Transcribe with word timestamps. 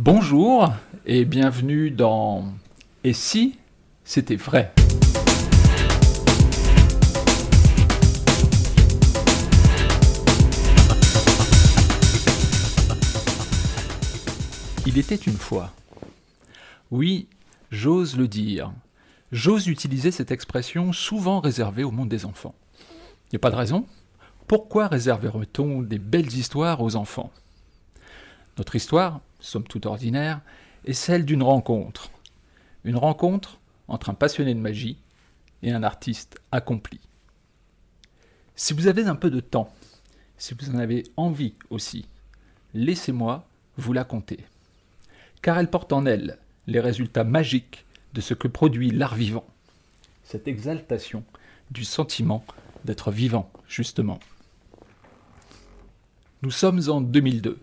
Bonjour 0.00 0.72
et 1.06 1.24
bienvenue 1.24 1.90
dans 1.90 2.44
Et 3.02 3.12
si 3.12 3.58
c'était 4.04 4.36
vrai? 4.36 4.72
Il 14.86 14.98
était 14.98 15.16
une 15.16 15.32
fois. 15.32 15.72
Oui, 16.92 17.26
j'ose 17.72 18.16
le 18.16 18.28
dire. 18.28 18.70
J'ose 19.32 19.66
utiliser 19.66 20.12
cette 20.12 20.30
expression 20.30 20.92
souvent 20.92 21.40
réservée 21.40 21.82
au 21.82 21.90
monde 21.90 22.08
des 22.08 22.24
enfants. 22.24 22.54
Il 22.78 23.32
n'y 23.32 23.36
a 23.38 23.40
pas 23.40 23.50
de 23.50 23.56
raison. 23.56 23.84
Pourquoi 24.46 24.86
réserverait-on 24.86 25.82
des 25.82 25.98
belles 25.98 26.32
histoires 26.32 26.82
aux 26.82 26.94
enfants? 26.94 27.32
Notre 28.58 28.76
histoire, 28.76 29.20
somme 29.40 29.64
toute 29.64 29.86
ordinaire, 29.86 30.40
est 30.84 30.92
celle 30.92 31.24
d'une 31.24 31.42
rencontre. 31.42 32.10
Une 32.84 32.96
rencontre 32.96 33.58
entre 33.88 34.10
un 34.10 34.14
passionné 34.14 34.54
de 34.54 34.60
magie 34.60 34.98
et 35.62 35.72
un 35.72 35.82
artiste 35.82 36.40
accompli. 36.52 37.00
Si 38.54 38.72
vous 38.72 38.86
avez 38.86 39.04
un 39.04 39.16
peu 39.16 39.30
de 39.30 39.40
temps, 39.40 39.72
si 40.36 40.54
vous 40.54 40.70
en 40.70 40.78
avez 40.78 41.04
envie 41.16 41.54
aussi, 41.70 42.06
laissez-moi 42.74 43.46
vous 43.76 43.92
la 43.92 44.04
conter. 44.04 44.44
Car 45.42 45.58
elle 45.58 45.70
porte 45.70 45.92
en 45.92 46.06
elle 46.06 46.38
les 46.66 46.80
résultats 46.80 47.24
magiques 47.24 47.86
de 48.14 48.20
ce 48.20 48.34
que 48.34 48.48
produit 48.48 48.90
l'art 48.90 49.14
vivant. 49.14 49.46
Cette 50.24 50.48
exaltation 50.48 51.24
du 51.70 51.84
sentiment 51.84 52.44
d'être 52.84 53.10
vivant, 53.10 53.50
justement. 53.66 54.18
Nous 56.42 56.50
sommes 56.50 56.82
en 56.88 57.00
2002. 57.00 57.58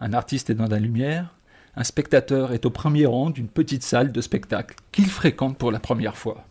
Un 0.00 0.12
artiste 0.12 0.50
est 0.50 0.54
dans 0.54 0.66
la 0.66 0.78
lumière, 0.78 1.34
un 1.76 1.84
spectateur 1.84 2.52
est 2.52 2.66
au 2.66 2.70
premier 2.70 3.06
rang 3.06 3.30
d'une 3.30 3.48
petite 3.48 3.82
salle 3.82 4.12
de 4.12 4.20
spectacle 4.20 4.76
qu'il 4.92 5.06
fréquente 5.06 5.58
pour 5.58 5.72
la 5.72 5.80
première 5.80 6.16
fois. 6.16 6.46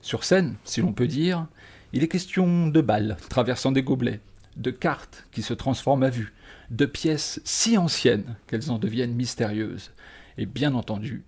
Sur 0.00 0.24
scène, 0.24 0.56
si 0.64 0.80
l'on 0.80 0.92
peut 0.92 1.06
dire, 1.06 1.46
il 1.92 2.02
est 2.02 2.08
question 2.08 2.68
de 2.68 2.80
balles 2.80 3.16
traversant 3.28 3.72
des 3.72 3.82
gobelets, 3.82 4.20
de 4.56 4.70
cartes 4.70 5.26
qui 5.32 5.42
se 5.42 5.54
transforment 5.54 6.04
à 6.04 6.10
vue, 6.10 6.32
de 6.70 6.86
pièces 6.86 7.40
si 7.44 7.76
anciennes 7.76 8.36
qu'elles 8.46 8.70
en 8.70 8.78
deviennent 8.78 9.14
mystérieuses, 9.14 9.90
et 10.38 10.46
bien 10.46 10.74
entendu 10.74 11.22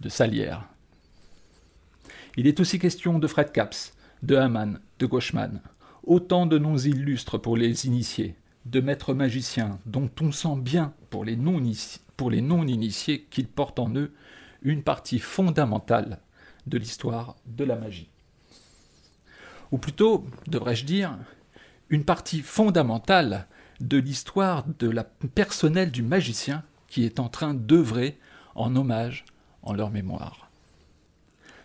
de 0.00 0.08
salières. 0.08 0.64
Il 2.36 2.46
est 2.46 2.60
aussi 2.60 2.78
question 2.78 3.18
de 3.18 3.26
Fred 3.26 3.52
Caps, 3.52 3.94
de 4.22 4.36
Hamann, 4.36 4.80
de 4.98 5.06
Gauchmann, 5.06 5.60
autant 6.04 6.46
de 6.46 6.58
noms 6.58 6.78
illustres 6.78 7.40
pour 7.40 7.56
les 7.56 7.86
initiés, 7.86 8.34
de 8.66 8.80
maîtres 8.80 9.14
magiciens 9.14 9.78
dont 9.86 10.10
on 10.20 10.32
sent 10.32 10.56
bien 10.56 10.92
pour 11.10 11.24
les 11.24 11.36
non-initiés 11.36 13.26
qu'ils 13.30 13.46
portent 13.46 13.78
en 13.78 13.94
eux 13.94 14.12
une 14.62 14.82
partie 14.82 15.20
fondamentale 15.20 16.18
de 16.66 16.76
l'histoire 16.76 17.36
de 17.46 17.64
la 17.64 17.76
magie. 17.76 18.10
Ou 19.70 19.78
plutôt, 19.78 20.26
devrais-je 20.48 20.84
dire, 20.84 21.16
une 21.90 22.04
partie 22.04 22.42
fondamentale 22.42 23.46
de 23.80 23.98
l'histoire 23.98 24.64
de 24.80 24.90
la 24.90 25.04
personnelle 25.04 25.92
du 25.92 26.02
magicien 26.02 26.64
qui 26.88 27.04
est 27.04 27.20
en 27.20 27.28
train 27.28 27.54
d'œuvrer 27.54 28.18
en 28.56 28.74
hommage 28.74 29.24
en 29.62 29.74
leur 29.74 29.90
mémoire. 29.90 30.50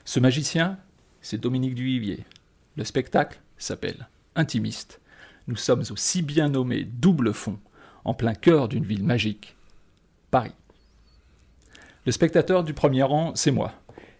Ce 0.05 0.19
magicien, 0.19 0.77
c'est 1.21 1.39
Dominique 1.39 1.75
Duvivier. 1.75 2.25
Le 2.75 2.83
spectacle 2.83 3.41
s'appelle 3.57 4.07
Intimiste 4.35 5.00
nous 5.47 5.55
sommes 5.55 5.83
au 5.89 5.95
si 5.95 6.21
bien 6.21 6.49
nommé 6.49 6.83
double 6.83 7.33
fond, 7.33 7.59
en 8.05 8.13
plein 8.13 8.33
cœur 8.33 8.67
d'une 8.67 8.83
ville 8.83 9.03
magique, 9.03 9.55
Paris. 10.29 10.53
Le 12.05 12.11
spectateur 12.11 12.63
du 12.63 12.73
premier 12.73 13.03
rang, 13.03 13.33
c'est 13.35 13.51
moi, 13.51 13.73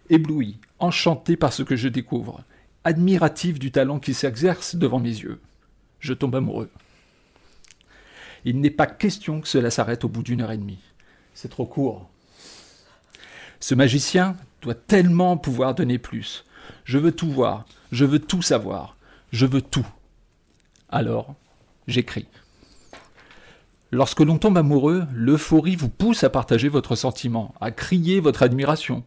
ébloui, 0.08 0.58
enchanté 0.78 1.36
par 1.36 1.52
ce 1.52 1.62
que 1.62 1.76
je 1.76 1.88
découvre, 1.88 2.44
admiratif 2.84 3.58
du 3.58 3.72
talent 3.72 3.98
qui 3.98 4.14
s'exerce 4.14 4.76
devant 4.76 5.00
mes 5.00 5.08
yeux. 5.08 5.40
Je 6.00 6.12
tombe 6.12 6.34
amoureux. 6.34 6.70
Il 8.44 8.60
n'est 8.60 8.70
pas 8.70 8.86
question 8.86 9.40
que 9.40 9.48
cela 9.48 9.70
s'arrête 9.70 10.04
au 10.04 10.08
bout 10.08 10.22
d'une 10.22 10.40
heure 10.40 10.50
et 10.50 10.58
demie. 10.58 10.80
C'est 11.34 11.48
trop 11.48 11.66
court. 11.66 12.08
Ce 13.60 13.74
magicien 13.74 14.36
doit 14.60 14.74
tellement 14.74 15.36
pouvoir 15.36 15.74
donner 15.74 15.98
plus. 15.98 16.44
Je 16.84 16.98
veux 16.98 17.12
tout 17.12 17.30
voir, 17.30 17.64
je 17.92 18.04
veux 18.04 18.18
tout 18.18 18.42
savoir, 18.42 18.96
je 19.32 19.46
veux 19.46 19.62
tout. 19.62 19.86
Alors, 20.92 21.34
j'écris. 21.88 22.26
Lorsque 23.90 24.20
l'on 24.20 24.36
tombe 24.36 24.58
amoureux, 24.58 25.04
l'euphorie 25.14 25.74
vous 25.74 25.88
pousse 25.88 26.22
à 26.22 26.28
partager 26.28 26.68
votre 26.68 26.96
sentiment, 26.96 27.54
à 27.62 27.70
crier 27.70 28.20
votre 28.20 28.42
admiration. 28.42 29.02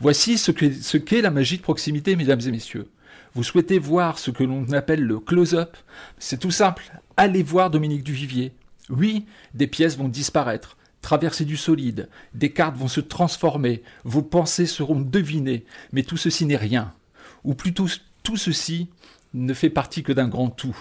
Voici 0.00 0.36
ce 0.36 0.50
qu'est 0.98 1.22
la 1.22 1.30
magie 1.30 1.56
de 1.56 1.62
proximité, 1.62 2.14
mesdames 2.14 2.42
et 2.46 2.50
messieurs. 2.50 2.90
Vous 3.34 3.42
souhaitez 3.42 3.78
voir 3.78 4.18
ce 4.18 4.30
que 4.30 4.44
l'on 4.44 4.70
appelle 4.72 5.02
le 5.02 5.18
close-up 5.18 5.78
C'est 6.18 6.40
tout 6.40 6.50
simple. 6.50 6.92
Allez 7.16 7.42
voir 7.42 7.70
Dominique 7.70 8.04
Duvivier. 8.04 8.52
Oui, 8.90 9.24
des 9.54 9.66
pièces 9.66 9.96
vont 9.96 10.08
disparaître, 10.08 10.76
traverser 11.00 11.46
du 11.46 11.56
solide, 11.56 12.10
des 12.34 12.50
cartes 12.50 12.76
vont 12.76 12.88
se 12.88 13.00
transformer, 13.00 13.82
vos 14.04 14.22
pensées 14.22 14.66
seront 14.66 15.00
devinées, 15.00 15.64
mais 15.92 16.02
tout 16.02 16.18
ceci 16.18 16.44
n'est 16.44 16.56
rien. 16.56 16.92
Ou 17.44 17.54
plutôt, 17.54 17.86
tout 18.24 18.36
ceci 18.36 18.88
ne 19.32 19.54
fait 19.54 19.70
partie 19.70 20.02
que 20.02 20.12
d'un 20.12 20.28
grand 20.28 20.50
tout 20.50 20.76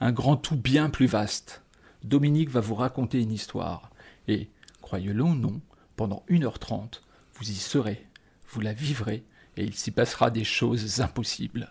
un 0.00 0.12
grand 0.12 0.36
tout 0.36 0.56
bien 0.56 0.88
plus 0.90 1.06
vaste. 1.06 1.62
Dominique 2.04 2.50
va 2.50 2.60
vous 2.60 2.74
raconter 2.74 3.20
une 3.20 3.32
histoire, 3.32 3.90
et, 4.28 4.48
croyez-le 4.80 5.22
ou 5.22 5.34
non, 5.34 5.60
pendant 5.96 6.24
1h30, 6.30 7.02
vous 7.34 7.50
y 7.50 7.54
serez, 7.54 8.06
vous 8.48 8.60
la 8.60 8.72
vivrez, 8.72 9.22
et 9.58 9.64
il 9.64 9.74
s'y 9.74 9.90
passera 9.90 10.30
des 10.30 10.44
choses 10.44 11.02
impossibles. 11.02 11.70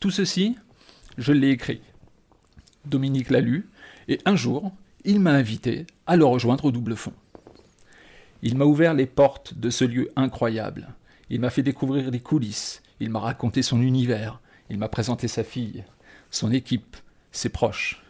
Tout 0.00 0.10
ceci, 0.10 0.56
je 1.18 1.32
l'ai 1.32 1.50
écrit. 1.50 1.82
Dominique 2.86 3.30
l'a 3.30 3.40
lu, 3.40 3.68
et 4.08 4.18
un 4.24 4.34
jour, 4.34 4.72
il 5.04 5.20
m'a 5.20 5.32
invité 5.32 5.86
à 6.06 6.16
le 6.16 6.24
rejoindre 6.24 6.64
au 6.64 6.72
double 6.72 6.96
fond. 6.96 7.12
Il 8.40 8.56
m'a 8.56 8.64
ouvert 8.64 8.94
les 8.94 9.06
portes 9.06 9.54
de 9.54 9.70
ce 9.70 9.84
lieu 9.84 10.10
incroyable. 10.16 10.88
Il 11.28 11.40
m'a 11.40 11.50
fait 11.50 11.62
découvrir 11.62 12.10
les 12.10 12.20
coulisses. 12.20 12.82
Il 12.98 13.10
m'a 13.10 13.20
raconté 13.20 13.62
son 13.62 13.80
univers. 13.80 14.40
Il 14.70 14.78
m'a 14.78 14.88
présenté 14.88 15.28
sa 15.28 15.44
fille 15.44 15.84
son 16.32 16.50
équipe, 16.50 16.96
ses 17.30 17.50
proches. 17.50 18.02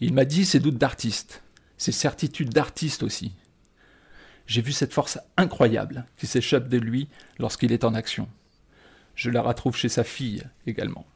Il 0.00 0.12
m'a 0.12 0.24
dit 0.24 0.44
ses 0.44 0.58
doutes 0.58 0.78
d'artiste, 0.78 1.42
ses 1.76 1.92
certitudes 1.92 2.52
d'artiste 2.52 3.04
aussi. 3.04 3.32
J'ai 4.46 4.62
vu 4.62 4.72
cette 4.72 4.94
force 4.94 5.18
incroyable 5.36 6.06
qui 6.16 6.26
s'échappe 6.26 6.68
de 6.68 6.78
lui 6.78 7.08
lorsqu'il 7.38 7.70
est 7.70 7.84
en 7.84 7.94
action. 7.94 8.28
Je 9.14 9.30
la 9.30 9.42
retrouve 9.42 9.76
chez 9.76 9.90
sa 9.90 10.04
fille 10.04 10.42
également. 10.66 11.06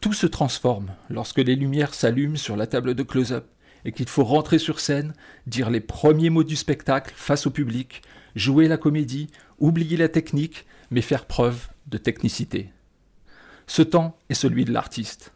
Tout 0.00 0.14
se 0.14 0.26
transforme 0.26 0.94
lorsque 1.10 1.38
les 1.38 1.56
lumières 1.56 1.92
s'allument 1.92 2.36
sur 2.36 2.56
la 2.56 2.66
table 2.66 2.94
de 2.94 3.02
close-up 3.02 3.46
et 3.84 3.92
qu'il 3.92 4.08
faut 4.08 4.24
rentrer 4.24 4.58
sur 4.58 4.80
scène, 4.80 5.12
dire 5.46 5.70
les 5.70 5.80
premiers 5.80 6.30
mots 6.30 6.44
du 6.44 6.56
spectacle 6.56 7.12
face 7.14 7.46
au 7.46 7.50
public, 7.50 8.02
jouer 8.36 8.68
la 8.68 8.78
comédie, 8.78 9.28
oublier 9.58 9.96
la 9.98 10.08
technique, 10.08 10.64
mais 10.90 11.02
faire 11.02 11.26
preuve 11.26 11.68
de 11.88 11.98
technicité. 11.98 12.70
Ce 13.68 13.82
temps 13.82 14.16
est 14.30 14.34
celui 14.34 14.64
de 14.64 14.72
l'artiste. 14.72 15.32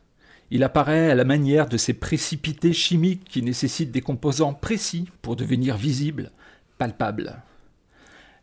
Il 0.50 0.65
apparaît 0.65 1.10
à 1.10 1.15
la 1.15 1.25
manière 1.25 1.69
de 1.69 1.76
ces 1.76 1.93
précipités 1.93 2.72
chimiques 2.72 3.25
qui 3.25 3.43
nécessitent 3.43 3.93
des 3.93 4.00
composants 4.00 4.54
précis 4.54 5.09
pour 5.20 5.37
devenir 5.37 5.76
visibles, 5.76 6.32
palpables. 6.78 7.42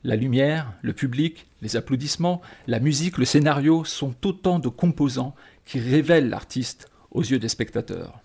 La 0.03 0.15
lumière, 0.15 0.71
le 0.83 0.93
public, 0.93 1.47
les 1.61 1.75
applaudissements, 1.75 2.39
la 2.67 2.79
musique, 2.79 3.17
le 3.17 3.25
scénario 3.25 3.83
sont 3.83 4.13
autant 4.25 4.59
de 4.59 4.69
composants 4.69 5.35
qui 5.65 5.79
révèlent 5.79 6.29
l'artiste 6.29 6.89
aux 7.09 7.23
yeux 7.23 7.39
des 7.39 7.49
spectateurs. 7.49 8.21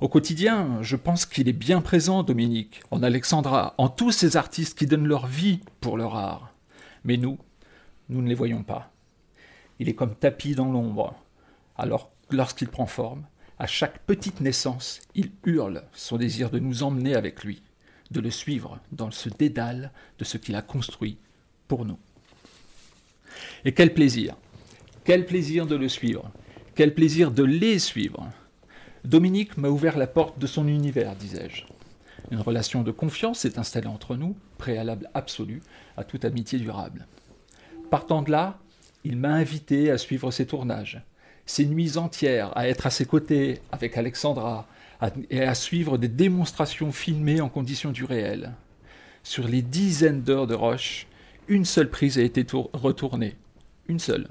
Au 0.00 0.08
quotidien, 0.08 0.78
je 0.80 0.96
pense 0.96 1.26
qu'il 1.26 1.48
est 1.48 1.52
bien 1.52 1.82
présent, 1.82 2.22
Dominique, 2.22 2.82
en 2.90 3.02
Alexandra, 3.02 3.74
en 3.76 3.90
tous 3.90 4.10
ces 4.10 4.38
artistes 4.38 4.76
qui 4.76 4.86
donnent 4.86 5.06
leur 5.06 5.26
vie 5.26 5.60
pour 5.80 5.98
leur 5.98 6.16
art. 6.16 6.54
Mais 7.04 7.18
nous, 7.18 7.38
nous 8.08 8.22
ne 8.22 8.28
les 8.28 8.34
voyons 8.34 8.62
pas. 8.62 8.93
Il 9.78 9.88
est 9.88 9.94
comme 9.94 10.14
tapis 10.14 10.54
dans 10.54 10.70
l'ombre. 10.70 11.14
Alors, 11.76 12.10
lorsqu'il 12.30 12.68
prend 12.68 12.86
forme, 12.86 13.26
à 13.58 13.66
chaque 13.66 14.00
petite 14.00 14.40
naissance, 14.40 15.00
il 15.14 15.30
hurle 15.44 15.84
son 15.92 16.16
désir 16.16 16.50
de 16.50 16.58
nous 16.58 16.82
emmener 16.82 17.14
avec 17.14 17.44
lui, 17.44 17.62
de 18.10 18.20
le 18.20 18.30
suivre 18.30 18.80
dans 18.92 19.10
ce 19.10 19.28
dédale 19.28 19.92
de 20.18 20.24
ce 20.24 20.38
qu'il 20.38 20.56
a 20.56 20.62
construit 20.62 21.18
pour 21.68 21.84
nous. 21.84 21.98
Et 23.64 23.72
quel 23.72 23.94
plaisir 23.94 24.36
Quel 25.04 25.26
plaisir 25.26 25.66
de 25.66 25.76
le 25.76 25.88
suivre 25.88 26.30
Quel 26.74 26.94
plaisir 26.94 27.30
de 27.30 27.42
les 27.42 27.78
suivre 27.78 28.28
Dominique 29.04 29.56
m'a 29.56 29.68
ouvert 29.68 29.98
la 29.98 30.06
porte 30.06 30.38
de 30.38 30.46
son 30.46 30.66
univers, 30.66 31.14
disais-je. 31.14 31.64
Une 32.30 32.40
relation 32.40 32.82
de 32.82 32.90
confiance 32.90 33.40
s'est 33.40 33.58
installée 33.58 33.86
entre 33.86 34.16
nous, 34.16 34.34
préalable 34.56 35.10
absolu 35.12 35.62
à 35.96 36.04
toute 36.04 36.24
amitié 36.24 36.58
durable. 36.58 37.06
Partant 37.90 38.22
de 38.22 38.30
là, 38.30 38.58
il 39.04 39.16
m'a 39.16 39.32
invité 39.34 39.90
à 39.90 39.98
suivre 39.98 40.30
ses 40.30 40.46
tournages, 40.46 41.02
ses 41.46 41.66
nuits 41.66 41.98
entières 41.98 42.56
à 42.56 42.68
être 42.68 42.86
à 42.86 42.90
ses 42.90 43.04
côtés 43.04 43.60
avec 43.70 43.96
Alexandra, 43.96 44.66
et 45.30 45.42
à 45.42 45.54
suivre 45.54 45.98
des 45.98 46.08
démonstrations 46.08 46.92
filmées 46.92 47.40
en 47.40 47.48
conditions 47.48 47.90
du 47.90 48.04
réel. 48.04 48.52
Sur 49.22 49.48
les 49.48 49.62
dizaines 49.62 50.22
d'heures 50.22 50.46
de 50.46 50.54
rush, 50.54 51.06
une 51.48 51.64
seule 51.64 51.90
prise 51.90 52.18
a 52.18 52.22
été 52.22 52.46
retournée. 52.72 53.34
Une 53.88 53.98
seule. 53.98 54.28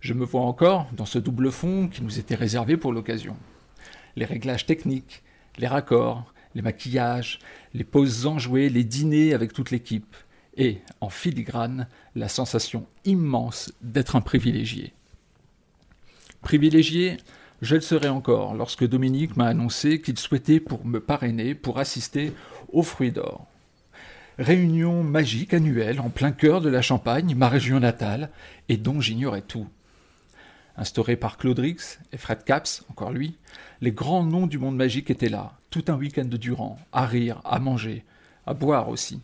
Je 0.00 0.14
me 0.14 0.24
vois 0.24 0.42
encore 0.42 0.88
dans 0.92 1.06
ce 1.06 1.18
double 1.18 1.50
fond 1.50 1.88
qui 1.88 2.02
nous 2.02 2.18
était 2.18 2.34
réservé 2.34 2.76
pour 2.76 2.92
l'occasion. 2.92 3.36
Les 4.16 4.24
réglages 4.24 4.66
techniques, 4.66 5.22
les 5.58 5.66
raccords, 5.66 6.32
les 6.54 6.62
maquillages, 6.62 7.38
les 7.74 7.84
pauses 7.84 8.26
enjouées, 8.26 8.68
les 8.68 8.84
dîners 8.84 9.34
avec 9.34 9.52
toute 9.52 9.70
l'équipe, 9.70 10.16
et, 10.56 10.78
en 11.00 11.08
filigrane, 11.08 11.88
la 12.14 12.28
sensation 12.28 12.86
immense 13.04 13.72
d'être 13.82 14.16
un 14.16 14.20
privilégié. 14.20 14.92
Privilégié, 16.42 17.18
je 17.62 17.74
le 17.74 17.80
serai 17.80 18.08
encore 18.08 18.54
lorsque 18.54 18.86
Dominique 18.86 19.36
m'a 19.36 19.46
annoncé 19.46 20.00
qu'il 20.00 20.18
souhaitait 20.18 20.60
pour 20.60 20.84
me 20.86 21.00
parrainer 21.00 21.54
pour 21.54 21.78
assister 21.78 22.32
au 22.72 22.82
Fruit 22.82 23.12
d'Or. 23.12 23.46
Réunion 24.38 25.04
magique 25.04 25.52
annuelle 25.52 26.00
en 26.00 26.08
plein 26.08 26.32
cœur 26.32 26.62
de 26.62 26.70
la 26.70 26.80
Champagne, 26.80 27.34
ma 27.36 27.48
région 27.48 27.78
natale, 27.78 28.30
et 28.70 28.78
dont 28.78 29.00
j'ignorais 29.00 29.42
tout. 29.42 29.68
Instauré 30.78 31.16
par 31.16 31.36
Claude 31.36 31.58
Rix 31.58 31.98
et 32.12 32.16
Fred 32.16 32.44
Caps, 32.44 32.84
encore 32.88 33.12
lui, 33.12 33.36
les 33.82 33.92
grands 33.92 34.24
noms 34.24 34.46
du 34.46 34.56
monde 34.56 34.76
magique 34.76 35.10
étaient 35.10 35.28
là, 35.28 35.58
tout 35.68 35.84
un 35.88 35.96
week-end 35.96 36.24
durant, 36.24 36.78
à 36.92 37.04
rire, 37.04 37.42
à 37.44 37.58
manger, 37.58 38.04
à 38.46 38.54
boire 38.54 38.88
aussi, 38.88 39.20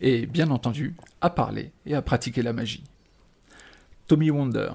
et 0.00 0.26
bien 0.26 0.50
entendu, 0.50 0.96
à 1.20 1.30
parler 1.30 1.72
et 1.86 1.94
à 1.94 2.02
pratiquer 2.02 2.42
la 2.42 2.52
magie. 2.52 2.84
Tommy 4.06 4.30
Wonder, 4.30 4.70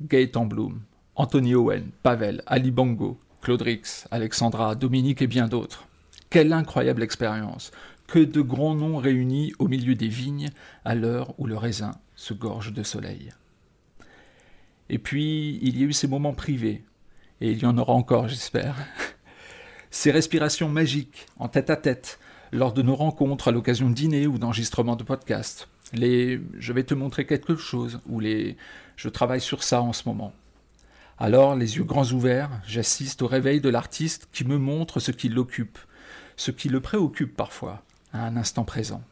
Gaëtan 0.00 0.46
Bloom, 0.46 0.80
Anthony 1.14 1.54
Owen, 1.54 1.90
Pavel, 2.02 2.42
Ali 2.46 2.70
Bongo, 2.70 3.18
Claude 3.42 3.62
Rix, 3.62 4.06
Alexandra, 4.10 4.74
Dominique 4.74 5.22
et 5.22 5.26
bien 5.26 5.46
d'autres. 5.46 5.86
Quelle 6.30 6.52
incroyable 6.52 7.02
expérience 7.02 7.70
Que 8.06 8.18
de 8.18 8.40
grands 8.40 8.74
noms 8.74 8.96
réunis 8.96 9.52
au 9.58 9.68
milieu 9.68 9.94
des 9.94 10.08
vignes 10.08 10.50
à 10.84 10.94
l'heure 10.94 11.34
où 11.38 11.46
le 11.46 11.56
raisin 11.56 11.92
se 12.16 12.34
gorge 12.34 12.72
de 12.72 12.82
soleil. 12.82 13.30
Et 14.88 14.98
puis, 14.98 15.58
il 15.62 15.78
y 15.78 15.82
a 15.82 15.86
eu 15.86 15.92
ces 15.92 16.08
moments 16.08 16.34
privés, 16.34 16.84
et 17.40 17.50
il 17.50 17.58
y 17.58 17.66
en 17.66 17.78
aura 17.78 17.92
encore, 17.92 18.28
j'espère. 18.28 18.76
Ces 19.90 20.10
respirations 20.10 20.68
magiques, 20.68 21.26
en 21.38 21.48
tête 21.48 21.68
à 21.68 21.76
tête, 21.76 22.18
lors 22.52 22.72
de 22.72 22.82
nos 22.82 22.94
rencontres 22.94 23.48
à 23.48 23.50
l'occasion 23.50 23.88
de 23.88 23.94
dîner 23.94 24.26
ou 24.26 24.38
d'enregistrements 24.38 24.96
de 24.96 25.02
podcasts. 25.02 25.68
Les 25.92 26.40
je 26.58 26.72
vais 26.72 26.84
te 26.84 26.94
montrer 26.94 27.26
quelque 27.26 27.56
chose 27.56 28.00
ou 28.06 28.20
les 28.20 28.56
je 28.96 29.08
travaille 29.08 29.40
sur 29.40 29.62
ça 29.62 29.82
en 29.82 29.92
ce 29.92 30.08
moment. 30.08 30.32
Alors, 31.18 31.54
les 31.54 31.76
yeux 31.76 31.84
grands 31.84 32.10
ouverts, 32.10 32.50
j'assiste 32.66 33.22
au 33.22 33.26
réveil 33.26 33.60
de 33.60 33.68
l'artiste 33.68 34.28
qui 34.32 34.44
me 34.44 34.58
montre 34.58 35.00
ce 35.00 35.12
qui 35.12 35.28
l'occupe, 35.28 35.78
ce 36.36 36.50
qui 36.50 36.68
le 36.68 36.80
préoccupe 36.80 37.36
parfois, 37.36 37.82
à 38.12 38.26
un 38.26 38.36
instant 38.36 38.64
présent. 38.64 39.02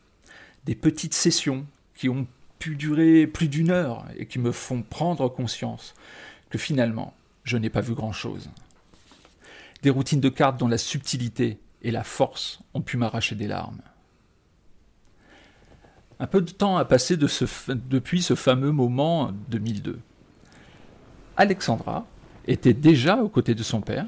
Des 0.65 0.75
petites 0.75 1.15
sessions 1.15 1.67
qui 1.95 2.09
ont 2.09 2.27
pu 2.59 2.77
durer 2.77 3.27
plus 3.27 3.49
d'une 3.49 3.71
heure 3.71 4.05
et 4.17 4.27
qui 4.27 4.39
me 4.39 4.53
font 4.53 4.83
prendre 4.83 5.29
conscience 5.29 5.95
que 6.51 6.59
finalement, 6.59 7.15
je 7.45 7.57
n'ai 7.57 7.71
pas 7.71 7.81
vu 7.81 7.95
grand-chose. 7.95 8.51
Des 9.83 9.91
routines 9.91 10.21
de 10.21 10.29
cartes 10.29 10.59
dont 10.59 10.69
la 10.69 10.79
subtilité 10.79 11.59
et 11.83 11.91
la 11.91 12.05
force 12.05 12.61
ont 12.75 12.81
pu 12.81 12.97
m'arracher 12.97 13.35
des 13.35 13.47
larmes. 13.47 13.83
Un 16.19 16.27
peu 16.27 16.43
de 16.43 16.51
temps 16.51 16.77
a 16.77 16.85
passé 16.85 17.17
depuis 17.17 18.23
ce 18.23 18.35
fameux 18.35 18.73
moment 18.73 19.33
2002. 19.49 19.99
Alexandra 21.37 22.07
était 22.47 22.75
déjà 22.75 23.23
aux 23.23 23.31
côtés 23.31 23.55
de 23.55 23.63
son 23.63 23.81
père, 23.81 24.07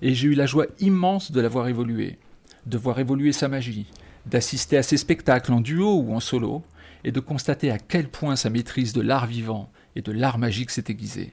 et 0.00 0.14
j'ai 0.14 0.28
eu 0.28 0.34
la 0.34 0.46
joie 0.46 0.66
immense 0.80 1.30
de 1.30 1.40
la 1.40 1.48
voir 1.48 1.68
évoluer, 1.68 2.18
de 2.64 2.78
voir 2.78 2.98
évoluer 2.98 3.32
sa 3.32 3.48
magie, 3.48 3.86
d'assister 4.24 4.78
à 4.78 4.82
ses 4.82 4.96
spectacles 4.96 5.52
en 5.52 5.60
duo 5.60 5.98
ou 5.98 6.14
en 6.14 6.20
solo, 6.20 6.62
et 7.04 7.12
de 7.12 7.20
constater 7.20 7.70
à 7.70 7.78
quel 7.78 8.08
point 8.08 8.36
sa 8.36 8.48
maîtrise 8.48 8.92
de 8.92 9.00
l'art 9.00 9.26
vivant 9.26 9.70
et 9.96 10.02
de 10.02 10.12
l'art 10.12 10.38
magique 10.38 10.70
s'est 10.70 10.84
aiguisée. 10.88 11.32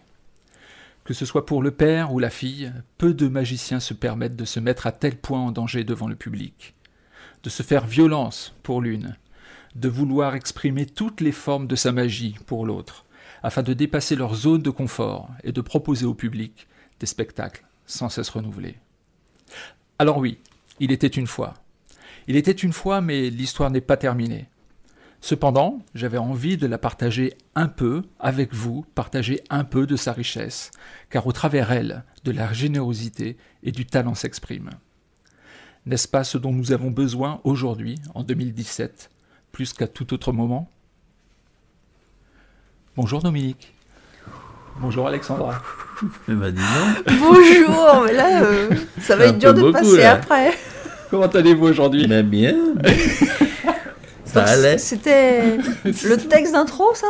Que 1.09 1.15
ce 1.15 1.25
soit 1.25 1.47
pour 1.47 1.63
le 1.63 1.71
père 1.71 2.13
ou 2.13 2.19
la 2.19 2.29
fille, 2.29 2.71
peu 2.99 3.15
de 3.15 3.27
magiciens 3.27 3.79
se 3.79 3.95
permettent 3.95 4.35
de 4.35 4.45
se 4.45 4.59
mettre 4.59 4.85
à 4.85 4.91
tel 4.91 5.17
point 5.17 5.39
en 5.39 5.51
danger 5.51 5.83
devant 5.83 6.07
le 6.07 6.15
public, 6.15 6.75
de 7.41 7.49
se 7.49 7.63
faire 7.63 7.87
violence 7.87 8.53
pour 8.61 8.79
l'une, 8.79 9.17
de 9.73 9.89
vouloir 9.89 10.35
exprimer 10.35 10.85
toutes 10.85 11.21
les 11.21 11.31
formes 11.31 11.65
de 11.65 11.75
sa 11.75 11.91
magie 11.91 12.35
pour 12.45 12.63
l'autre, 12.63 13.07
afin 13.41 13.63
de 13.63 13.73
dépasser 13.73 14.15
leur 14.15 14.35
zone 14.35 14.61
de 14.61 14.69
confort 14.69 15.31
et 15.43 15.51
de 15.51 15.61
proposer 15.61 16.05
au 16.05 16.13
public 16.13 16.67
des 16.99 17.07
spectacles 17.07 17.65
sans 17.87 18.09
cesse 18.09 18.29
renouvelés. 18.29 18.77
Alors 19.97 20.19
oui, 20.19 20.37
il 20.79 20.91
était 20.91 21.07
une 21.07 21.25
fois. 21.25 21.55
Il 22.27 22.35
était 22.35 22.51
une 22.51 22.71
fois, 22.71 23.01
mais 23.01 23.31
l'histoire 23.31 23.71
n'est 23.71 23.81
pas 23.81 23.97
terminée. 23.97 24.47
Cependant, 25.21 25.79
j'avais 25.95 26.17
envie 26.17 26.57
de 26.57 26.65
la 26.65 26.77
partager 26.77 27.33
un 27.55 27.67
peu 27.67 28.03
avec 28.19 28.53
vous, 28.53 28.85
partager 28.95 29.43
un 29.49 29.65
peu 29.65 29.85
de 29.85 29.95
sa 29.95 30.13
richesse, 30.13 30.71
car 31.09 31.27
au 31.27 31.33
travers 31.33 31.71
elle, 31.71 32.03
de 32.23 32.31
la 32.31 32.53
générosité 32.53 33.37
et 33.63 33.71
du 33.71 33.85
talent 33.85 34.15
s'exprime. 34.15 34.69
N'est-ce 35.85 36.07
pas 36.07 36.23
ce 36.23 36.37
dont 36.37 36.53
nous 36.53 36.71
avons 36.71 36.91
besoin 36.91 37.41
aujourd'hui, 37.43 37.99
en 38.15 38.23
2017, 38.23 39.09
plus 39.51 39.73
qu'à 39.73 39.87
tout 39.87 40.13
autre 40.13 40.31
moment? 40.31 40.69
Bonjour 42.95 43.21
Dominique. 43.21 43.73
Bonjour 44.79 45.07
Alexandra. 45.07 45.61
Eh 46.29 46.33
ben, 46.33 46.51
dis 46.51 46.61
donc. 46.61 47.19
Bonjour, 47.19 48.03
mais 48.05 48.13
là, 48.13 48.43
euh, 48.43 48.69
ça 49.01 49.17
va 49.17 49.25
être 49.25 49.37
dur 49.37 49.53
de 49.53 49.71
passer 49.71 50.03
après. 50.03 50.53
Comment 51.09 51.27
allez-vous 51.27 51.65
aujourd'hui? 51.67 52.07
Ben, 52.07 52.25
Bien. 52.25 52.55
Ça 54.33 54.43
allait. 54.43 54.77
C'était 54.77 55.57
le 55.57 56.17
texte 56.29 56.53
d'intro, 56.53 56.93
ça? 56.93 57.07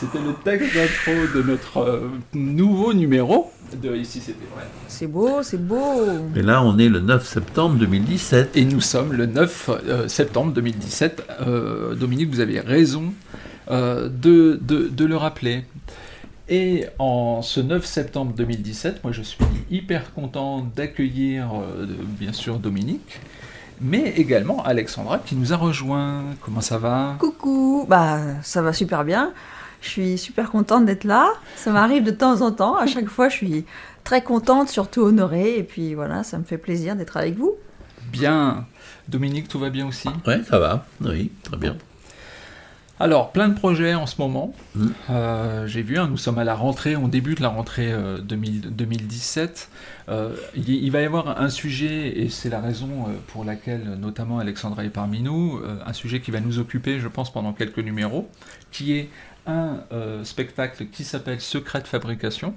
C'était 0.00 0.18
le 0.18 0.34
texte 0.34 0.74
d'intro 0.74 1.38
de 1.38 1.42
notre 1.42 1.78
euh, 1.78 2.08
nouveau 2.32 2.92
numéro 2.92 3.52
de 3.80 3.94
Ici 3.96 4.20
c'était 4.20 4.46
vrai. 4.54 4.64
C'est 4.88 5.06
beau, 5.06 5.42
c'est 5.42 5.64
beau. 5.64 6.04
Et 6.36 6.42
là, 6.42 6.62
on 6.62 6.78
est 6.78 6.88
le 6.88 7.00
9 7.00 7.26
septembre 7.26 7.76
2017. 7.76 8.56
Et 8.56 8.64
nous 8.64 8.80
sommes 8.80 9.12
le 9.12 9.26
9 9.26 9.70
euh, 9.70 10.08
septembre 10.08 10.52
2017. 10.52 11.24
Euh, 11.40 11.94
Dominique, 11.94 12.30
vous 12.30 12.40
avez 12.40 12.60
raison 12.60 13.12
de, 13.70 14.08
de, 14.60 14.88
de, 14.88 15.04
le 15.06 15.16
rappeler. 15.16 15.64
Et 16.50 16.84
en 16.98 17.40
ce 17.40 17.60
9 17.60 17.84
septembre 17.84 18.34
2017, 18.36 19.02
moi 19.02 19.12
je 19.12 19.22
suis 19.22 19.44
hyper 19.70 20.12
content 20.12 20.68
d'accueillir 20.76 21.48
bien 22.20 22.34
sûr 22.34 22.58
Dominique 22.58 23.20
mais 23.84 24.14
également 24.16 24.64
Alexandra 24.64 25.18
qui 25.18 25.36
nous 25.36 25.52
a 25.52 25.56
rejoint. 25.56 26.24
Comment 26.40 26.62
ça 26.62 26.78
va? 26.78 27.16
Coucou, 27.20 27.84
bah 27.86 28.18
ça 28.42 28.62
va 28.62 28.72
super 28.72 29.04
bien. 29.04 29.32
Je 29.82 29.88
suis 29.90 30.18
super 30.18 30.50
contente 30.50 30.86
d'être 30.86 31.04
là. 31.04 31.28
Ça 31.56 31.70
m'arrive 31.70 32.02
de 32.02 32.10
temps 32.10 32.40
en 32.40 32.50
temps. 32.50 32.76
À 32.76 32.86
chaque 32.86 33.08
fois, 33.08 33.28
je 33.28 33.36
suis 33.36 33.66
très 34.02 34.22
contente, 34.22 34.70
surtout 34.70 35.02
honorée. 35.02 35.58
Et 35.58 35.62
puis 35.62 35.94
voilà, 35.94 36.24
ça 36.24 36.38
me 36.38 36.44
fait 36.44 36.56
plaisir 36.56 36.96
d'être 36.96 37.18
avec 37.18 37.36
vous. 37.36 37.54
Bien. 38.10 38.64
Dominique, 39.08 39.48
tout 39.48 39.58
va 39.58 39.68
bien 39.68 39.86
aussi? 39.86 40.08
Oui, 40.26 40.34
ça 40.48 40.58
va. 40.58 40.86
Oui, 41.02 41.30
très 41.42 41.58
bien. 41.58 41.76
Alors, 43.00 43.32
plein 43.32 43.48
de 43.48 43.54
projets 43.54 43.94
en 43.94 44.06
ce 44.06 44.20
moment. 44.20 44.54
Mm. 44.74 44.86
Euh, 45.10 45.66
j'ai 45.66 45.82
vu, 45.82 45.98
hein, 45.98 46.06
nous 46.08 46.16
sommes 46.16 46.38
à 46.38 46.44
la 46.44 46.54
rentrée, 46.54 46.94
on 46.96 47.08
débute 47.08 47.40
la 47.40 47.48
rentrée 47.48 47.92
2017. 48.22 49.68
Euh, 50.08 50.12
euh, 50.14 50.36
il, 50.54 50.90
va 50.92 51.00
y 51.00 51.04
avoir 51.04 51.40
un 51.40 51.48
sujet, 51.48 52.20
et 52.20 52.28
c'est 52.28 52.50
la 52.50 52.60
raison 52.60 53.06
pour 53.28 53.44
laquelle 53.44 53.96
notamment 54.00 54.38
Alexandra 54.38 54.84
est 54.84 54.90
parmi 54.90 55.22
nous, 55.22 55.60
un 55.84 55.92
sujet 55.92 56.20
qui 56.20 56.30
va 56.30 56.40
nous 56.40 56.58
occuper, 56.58 57.00
je 57.00 57.08
pense, 57.08 57.32
pendant 57.32 57.52
quelques 57.52 57.78
numéros, 57.78 58.28
qui 58.70 58.92
est 58.92 59.10
un 59.46 59.78
spectacle 60.22 60.86
qui 60.86 61.04
s'appelle 61.04 61.40
Secret 61.40 61.80
de 61.80 61.88
fabrication, 61.88 62.54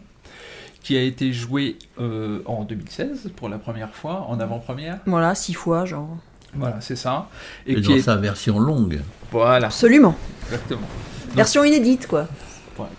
qui 0.83 0.95
a 0.97 1.01
été 1.01 1.33
joué 1.33 1.79
en 1.97 2.63
2016 2.63 3.31
pour 3.35 3.49
la 3.49 3.57
première 3.57 3.95
fois, 3.95 4.27
en 4.29 4.39
avant-première. 4.39 4.99
Voilà, 5.07 5.33
six 5.33 5.55
fois, 5.55 5.85
genre. 5.85 6.17
Voilà, 6.53 6.79
c'est 6.81 6.95
ça. 6.95 7.29
Et, 7.65 7.75
qui 7.75 7.81
dans 7.81 7.95
est... 7.95 8.01
sa 8.01 8.15
version 8.15 8.59
longue. 8.59 8.99
Voilà. 9.31 9.67
Absolument. 9.67 10.15
Exactement. 10.45 10.87
version 11.35 11.63
inédite, 11.63 12.07
quoi. 12.07 12.27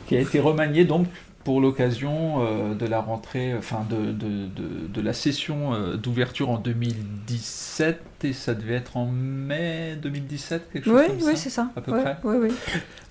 qui 0.07 0.17
a 0.17 0.21
été 0.21 0.41
remaniée 0.41 0.85
donc 0.85 1.07
pour 1.49 1.63
l'occasion 1.63 2.43
euh, 2.43 2.75
de 2.75 2.85
la 2.85 3.01
rentrée, 3.01 3.55
enfin 3.57 3.87
de, 3.89 4.13
de, 4.13 4.49
de, 4.87 5.01
la 5.01 5.15
session 5.15 5.73
euh, 5.73 5.97
d'ouverture 5.97 6.51
en 6.51 6.59
2017, 6.59 8.03
et 8.25 8.35
ça 8.35 8.53
devait 8.53 8.75
être 8.75 8.99
en 8.99 9.07
mai 9.07 9.97
2017, 10.03 10.69
quelque 10.71 10.85
chose 10.85 10.95
oui, 10.95 11.07
comme 11.07 11.21
ça. 11.21 11.27
Oui, 11.27 11.37
c'est 11.39 11.49
ça. 11.49 11.71
À 11.75 11.81
peu 11.81 11.93
près. 11.93 12.19
Oui, 12.23 12.37
oui. 12.39 12.55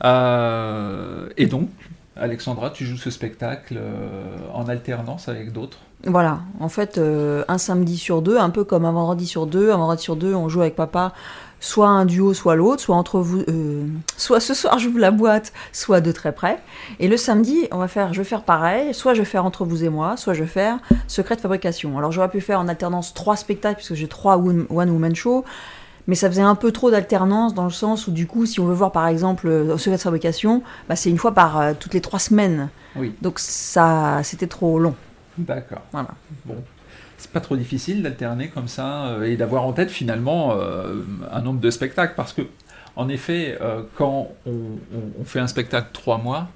Euh, 0.03 1.29
et 1.35 1.47
donc, 1.47 1.69
Alexandra, 2.15 2.69
tu 2.69 2.85
joues 2.85 2.97
ce 2.97 3.09
spectacle 3.09 3.79
en 4.53 4.69
alternance 4.69 5.29
avec 5.29 5.51
d'autres 5.51 5.79
Voilà, 6.03 6.41
en 6.59 6.69
fait, 6.69 6.99
un 7.47 7.57
samedi 7.57 7.97
sur 7.97 8.21
deux, 8.21 8.37
un 8.37 8.51
peu 8.51 8.63
comme 8.63 8.85
un 8.85 8.91
vendredi 8.91 9.25
sur 9.25 9.47
deux. 9.47 9.71
Un 9.71 9.77
vendredi 9.77 10.03
sur 10.03 10.15
deux, 10.15 10.35
on 10.35 10.47
joue 10.47 10.61
avec 10.61 10.75
papa 10.75 11.13
soit 11.59 11.87
un 11.87 12.05
duo, 12.05 12.33
soit 12.33 12.55
l'autre, 12.55 12.81
soit 12.81 12.95
entre 12.95 13.19
vous, 13.19 13.43
euh, 13.47 13.85
soit 14.15 14.39
ce 14.39 14.53
soir 14.53 14.79
j'ouvre 14.79 14.99
la 14.99 15.11
boîte, 15.11 15.53
soit 15.71 16.01
de 16.01 16.11
très 16.11 16.31
près. 16.31 16.59
Et 16.99 17.07
le 17.07 17.17
samedi, 17.17 17.67
on 17.71 17.77
va 17.77 17.87
faire, 17.87 18.13
je 18.13 18.19
vais 18.21 18.27
faire 18.27 18.43
pareil, 18.43 18.93
soit 18.93 19.13
je 19.13 19.19
vais 19.19 19.25
faire 19.25 19.45
entre 19.45 19.65
vous 19.65 19.83
et 19.83 19.89
moi, 19.89 20.17
soit 20.17 20.33
je 20.33 20.43
vais 20.43 20.49
faire 20.49 20.79
secret 21.07 21.35
de 21.35 21.41
fabrication. 21.41 21.97
Alors 21.97 22.11
j'aurais 22.11 22.29
pu 22.29 22.41
faire 22.41 22.59
en 22.59 22.67
alternance 22.67 23.13
trois 23.13 23.35
spectacles 23.35 23.77
puisque 23.77 23.95
j'ai 23.95 24.07
trois 24.07 24.37
one, 24.37 24.65
woman 24.69 25.15
show, 25.15 25.45
mais 26.07 26.15
ça 26.15 26.29
faisait 26.29 26.41
un 26.41 26.55
peu 26.55 26.71
trop 26.71 26.91
d'alternance 26.91 27.53
dans 27.53 27.65
le 27.65 27.69
sens 27.69 28.07
où 28.07 28.11
du 28.11 28.27
coup, 28.27 28.45
si 28.45 28.59
on 28.59 28.65
veut 28.65 28.73
voir 28.73 28.91
par 28.91 29.07
exemple 29.07 29.47
euh, 29.47 29.77
secret 29.77 29.97
de 29.97 30.01
fabrication, 30.01 30.63
bah, 30.87 30.95
c'est 30.95 31.09
une 31.09 31.17
fois 31.17 31.33
par 31.33 31.59
euh, 31.59 31.73
toutes 31.77 31.93
les 31.93 32.01
trois 32.01 32.19
semaines. 32.19 32.69
Oui. 32.95 33.13
Donc 33.21 33.39
ça, 33.39 34.21
c'était 34.23 34.47
trop 34.47 34.79
long. 34.79 34.95
D'accord. 35.37 35.81
Voilà. 35.91 36.09
Bon 36.45 36.55
c'est 37.17 37.31
pas 37.31 37.39
trop 37.39 37.57
difficile 37.57 38.03
d'alterner 38.03 38.49
comme 38.49 38.67
ça 38.67 39.07
euh, 39.07 39.23
et 39.23 39.37
d'avoir 39.37 39.65
en 39.65 39.73
tête 39.73 39.89
finalement 39.89 40.53
euh, 40.53 41.01
un 41.31 41.41
nombre 41.41 41.59
de 41.59 41.71
spectacles 41.71 42.13
parce 42.15 42.33
que 42.33 42.43
en 42.95 43.09
effet 43.09 43.57
euh, 43.61 43.81
quand 43.95 44.29
on, 44.45 45.23
fait 45.25 45.39
un 45.39 45.47
spectacle 45.47 45.89
trois 45.93 46.19
mois 46.19 46.47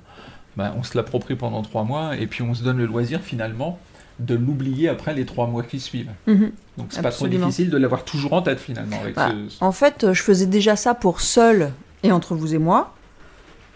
ben, 0.58 0.74
on 0.78 0.84
se 0.84 0.96
l'approprie 0.96 1.36
pendant 1.36 1.62
trois 1.62 1.84
mois 1.84 2.16
et 2.16 2.28
puis 2.28 2.44
on 2.44 2.54
se 2.54 2.64
donne 2.64 2.78
le 2.78 2.86
loisir 2.86 3.22
finalement 3.22 3.80
de 4.20 4.36
l'oublier 4.36 4.88
après 4.88 5.16
les 5.16 5.26
trois 5.26 5.48
mois 5.48 5.64
qui 5.64 5.80
suivent. 5.80 6.12
Mhm. 6.28 6.52
Donc 6.78 6.88
c'est 6.90 7.02
pas 7.02 7.12
trop 7.12 7.28
difficile 7.28 7.72
de 7.72 7.78
l'avoir 7.78 8.06
toujours 8.06 8.34
en 8.34 8.44
tête 8.44 8.60
finalement. 8.60 9.00
Avec 9.02 9.16
bah, 9.16 9.32
En 9.62 9.72
fait, 9.72 10.14
je 10.14 10.22
faisais 10.22 10.46
déjà 10.46 10.76
ça 10.76 10.94
pour 10.94 11.22
seul 11.22 11.72
et 12.04 12.12
entre 12.12 12.36
vous 12.36 12.54
et 12.54 12.60
moi. 12.60 12.94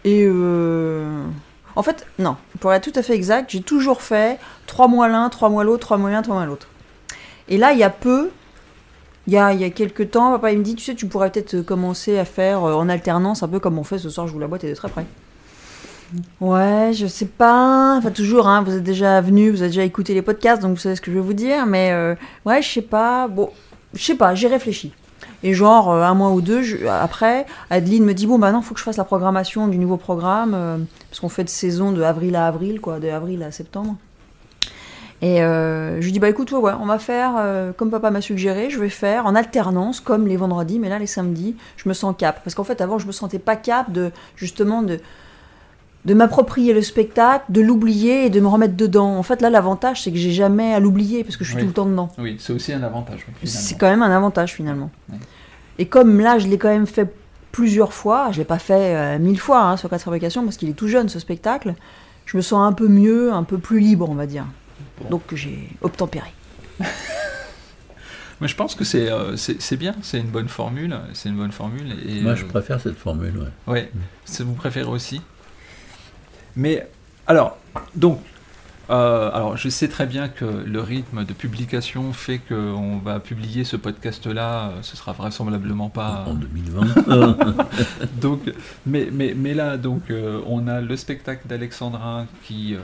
Et 0.03 0.27
en 1.75 1.83
fait, 1.83 2.07
non, 2.19 2.37
pour 2.59 2.73
être 2.73 2.83
tout 2.83 2.97
à 2.97 3.03
fait 3.03 3.15
exact, 3.15 3.49
j'ai 3.51 3.61
toujours 3.61 4.01
fait 4.01 4.39
trois 4.67 4.87
mois 4.87 5.07
l'un, 5.07 5.29
trois 5.29 5.49
mois 5.49 5.63
l'autre, 5.63 5.81
trois 5.81 5.97
mois 5.97 6.09
l'un, 6.09 6.21
trois 6.21 6.35
mois 6.35 6.45
l'autre. 6.45 6.67
Et 7.47 7.57
là, 7.57 7.73
il 7.73 7.79
y 7.79 7.83
a 7.83 7.89
peu, 7.89 8.29
il 9.27 9.33
y 9.33 9.37
a, 9.37 9.53
il 9.53 9.59
y 9.59 9.63
a 9.63 9.69
quelques 9.69 10.11
temps, 10.11 10.31
papa 10.31 10.51
il 10.51 10.59
me 10.59 10.63
dit, 10.63 10.75
tu 10.75 10.83
sais, 10.83 10.95
tu 10.95 11.07
pourrais 11.07 11.31
peut-être 11.31 11.61
commencer 11.61 12.17
à 12.17 12.25
faire 12.25 12.63
euh, 12.63 12.73
en 12.73 12.89
alternance, 12.89 13.43
un 13.43 13.47
peu 13.47 13.59
comme 13.59 13.77
on 13.77 13.83
fait 13.83 13.99
ce 13.99 14.09
soir, 14.09 14.27
je 14.27 14.33
vous 14.33 14.39
la 14.39 14.47
boîte 14.47 14.63
et 14.63 14.69
de 14.69 14.75
très 14.75 14.89
près. 14.89 15.05
Ouais, 16.39 16.91
je 16.93 17.07
sais 17.07 17.25
pas. 17.25 17.97
Enfin, 17.97 18.11
toujours, 18.11 18.47
hein, 18.47 18.61
vous 18.61 18.75
êtes 18.75 18.83
déjà 18.83 19.21
venu, 19.21 19.49
vous 19.49 19.61
avez 19.61 19.69
déjà 19.69 19.83
écouté 19.83 20.13
les 20.13 20.21
podcasts, 20.21 20.61
donc 20.61 20.71
vous 20.71 20.81
savez 20.81 20.95
ce 20.95 21.01
que 21.01 21.11
je 21.11 21.17
vais 21.17 21.23
vous 21.23 21.33
dire. 21.33 21.65
Mais 21.65 21.91
euh, 21.91 22.15
ouais, 22.45 22.61
je 22.61 22.69
sais 22.69 22.81
pas. 22.81 23.27
Bon, 23.27 23.49
je 23.93 24.03
sais 24.03 24.15
pas, 24.15 24.35
j'ai 24.35 24.47
réfléchi. 24.47 24.93
Et 25.43 25.53
genre, 25.53 25.91
euh, 25.91 26.03
un 26.03 26.13
mois 26.13 26.31
ou 26.31 26.41
deux 26.41 26.63
après, 26.89 27.45
Adeline 27.69 28.03
me 28.03 28.13
dit 28.13 28.27
Bon, 28.27 28.39
bah 28.39 28.51
non, 28.51 28.61
faut 28.61 28.73
que 28.73 28.79
je 28.79 28.85
fasse 28.85 28.97
la 28.97 29.03
programmation 29.03 29.67
du 29.67 29.77
nouveau 29.77 29.97
programme. 29.97 30.85
parce 31.09 31.19
qu'on 31.19 31.29
fait 31.29 31.43
de 31.43 31.49
saison 31.49 31.91
de 31.91 32.01
avril 32.01 32.35
à 32.35 32.47
avril, 32.47 32.81
quoi, 32.81 32.99
de 32.99 33.09
avril 33.09 33.43
à 33.43 33.51
septembre. 33.51 33.95
Et 35.21 35.41
euh, 35.41 35.99
je 36.01 36.05
lui 36.05 36.11
dis 36.11 36.19
bah 36.19 36.29
écoute, 36.29 36.51
ouais, 36.51 36.73
on 36.79 36.85
va 36.85 36.99
faire 36.99 37.35
euh, 37.37 37.71
comme 37.71 37.89
papa 37.89 38.11
m'a 38.11 38.21
suggéré, 38.21 38.69
je 38.69 38.79
vais 38.79 38.89
faire 38.89 39.25
en 39.25 39.33
alternance 39.33 39.99
comme 39.99 40.27
les 40.27 40.35
vendredis, 40.35 40.77
mais 40.77 40.89
là 40.89 40.99
les 40.99 41.07
samedis, 41.07 41.55
je 41.77 41.87
me 41.87 41.93
sens 41.93 42.13
cap. 42.17 42.41
Parce 42.43 42.53
qu'en 42.53 42.65
fait 42.65 42.81
avant 42.81 42.99
je 42.99 43.07
me 43.07 43.11
sentais 43.11 43.39
pas 43.39 43.55
cap 43.55 43.91
de 43.91 44.11
justement 44.35 44.81
de 44.81 44.99
de 46.05 46.13
m'approprier 46.13 46.73
le 46.73 46.81
spectacle, 46.81 47.45
de 47.49 47.61
l'oublier 47.61 48.25
et 48.25 48.29
de 48.29 48.39
me 48.39 48.47
remettre 48.47 48.75
dedans. 48.75 49.17
En 49.17 49.23
fait, 49.23 49.41
là, 49.41 49.49
l'avantage, 49.49 50.03
c'est 50.03 50.11
que 50.11 50.17
j'ai 50.17 50.31
jamais 50.31 50.73
à 50.73 50.79
l'oublier 50.79 51.23
parce 51.23 51.35
que 51.35 51.43
je 51.43 51.51
suis 51.51 51.59
tout 51.59 51.67
le 51.67 51.73
temps 51.73 51.85
dedans. 51.85 52.09
Oui, 52.19 52.37
c'est 52.39 52.53
aussi 52.53 52.73
un 52.73 52.83
avantage. 52.83 53.25
C'est 53.43 53.77
quand 53.77 53.89
même 53.89 54.03
un 54.03 54.15
avantage 54.15 54.53
finalement. 54.53 54.91
Et 55.79 55.87
comme 55.87 56.19
là, 56.19 56.39
je 56.39 56.47
l'ai 56.47 56.57
quand 56.57 56.69
même 56.69 56.87
fait 56.87 57.13
plusieurs 57.51 57.93
fois, 57.93 58.29
je 58.31 58.37
l'ai 58.37 58.45
pas 58.45 58.59
fait 58.59 58.95
euh, 58.95 59.19
mille 59.19 59.39
fois 59.39 59.63
hein, 59.63 59.77
sur 59.77 59.89
quatre 59.89 60.03
fabrications 60.03 60.43
parce 60.43 60.57
qu'il 60.57 60.69
est 60.69 60.73
tout 60.73 60.87
jeune 60.87 61.09
ce 61.09 61.19
spectacle, 61.19 61.73
je 62.25 62.37
me 62.37 62.41
sens 62.41 62.67
un 62.67 62.73
peu 62.73 62.87
mieux, 62.87 63.31
un 63.31 63.43
peu 63.43 63.57
plus 63.57 63.79
libre, 63.79 64.09
on 64.09 64.15
va 64.15 64.25
dire. 64.25 64.45
Donc 65.09 65.21
j'ai 65.33 65.69
obtempéré. 65.81 66.33
Mais 68.41 68.49
je 68.49 68.55
pense 68.55 68.75
que 68.75 68.83
c'est 68.83 69.09
euh, 69.09 69.37
c'est 69.37 69.77
bien, 69.77 69.95
c'est 70.01 70.19
une 70.19 70.27
bonne 70.27 70.49
formule, 70.49 70.97
c'est 71.13 71.29
une 71.29 71.37
bonne 71.37 71.53
formule. 71.53 71.95
Et, 72.05 72.21
Moi, 72.21 72.35
je 72.35 72.43
euh, 72.43 72.47
préfère 72.49 72.81
cette 72.81 72.97
formule, 72.97 73.37
ouais. 73.37 73.73
Ouais, 73.73 73.91
vous 74.39 74.53
préférez 74.53 74.89
aussi? 74.89 75.21
Mais 76.55 76.87
alors, 77.27 77.57
donc 77.95 78.19
euh, 78.89 79.31
alors, 79.33 79.57
je 79.57 79.69
sais 79.69 79.87
très 79.87 80.05
bien 80.05 80.27
que 80.27 80.45
le 80.45 80.79
rythme 80.79 81.25
de 81.25 81.33
publication 81.33 82.13
fait 82.13 82.37
qu'on 82.37 82.99
va 82.99 83.19
publier 83.19 83.63
ce 83.63 83.75
podcast-là, 83.77 84.69
euh, 84.69 84.71
ce 84.81 84.95
sera 84.95 85.11
vraisemblablement 85.13 85.89
pas 85.89 86.25
en 86.27 86.35
2020. 86.35 87.55
donc, 88.21 88.41
mais, 88.85 89.09
mais, 89.11 89.33
mais 89.35 89.53
là, 89.53 89.77
donc, 89.77 90.11
euh, 90.11 90.39
on 90.45 90.67
a 90.67 90.81
le 90.81 90.97
spectacle 90.97 91.47
d'Alexandra 91.47 92.25
qui, 92.43 92.75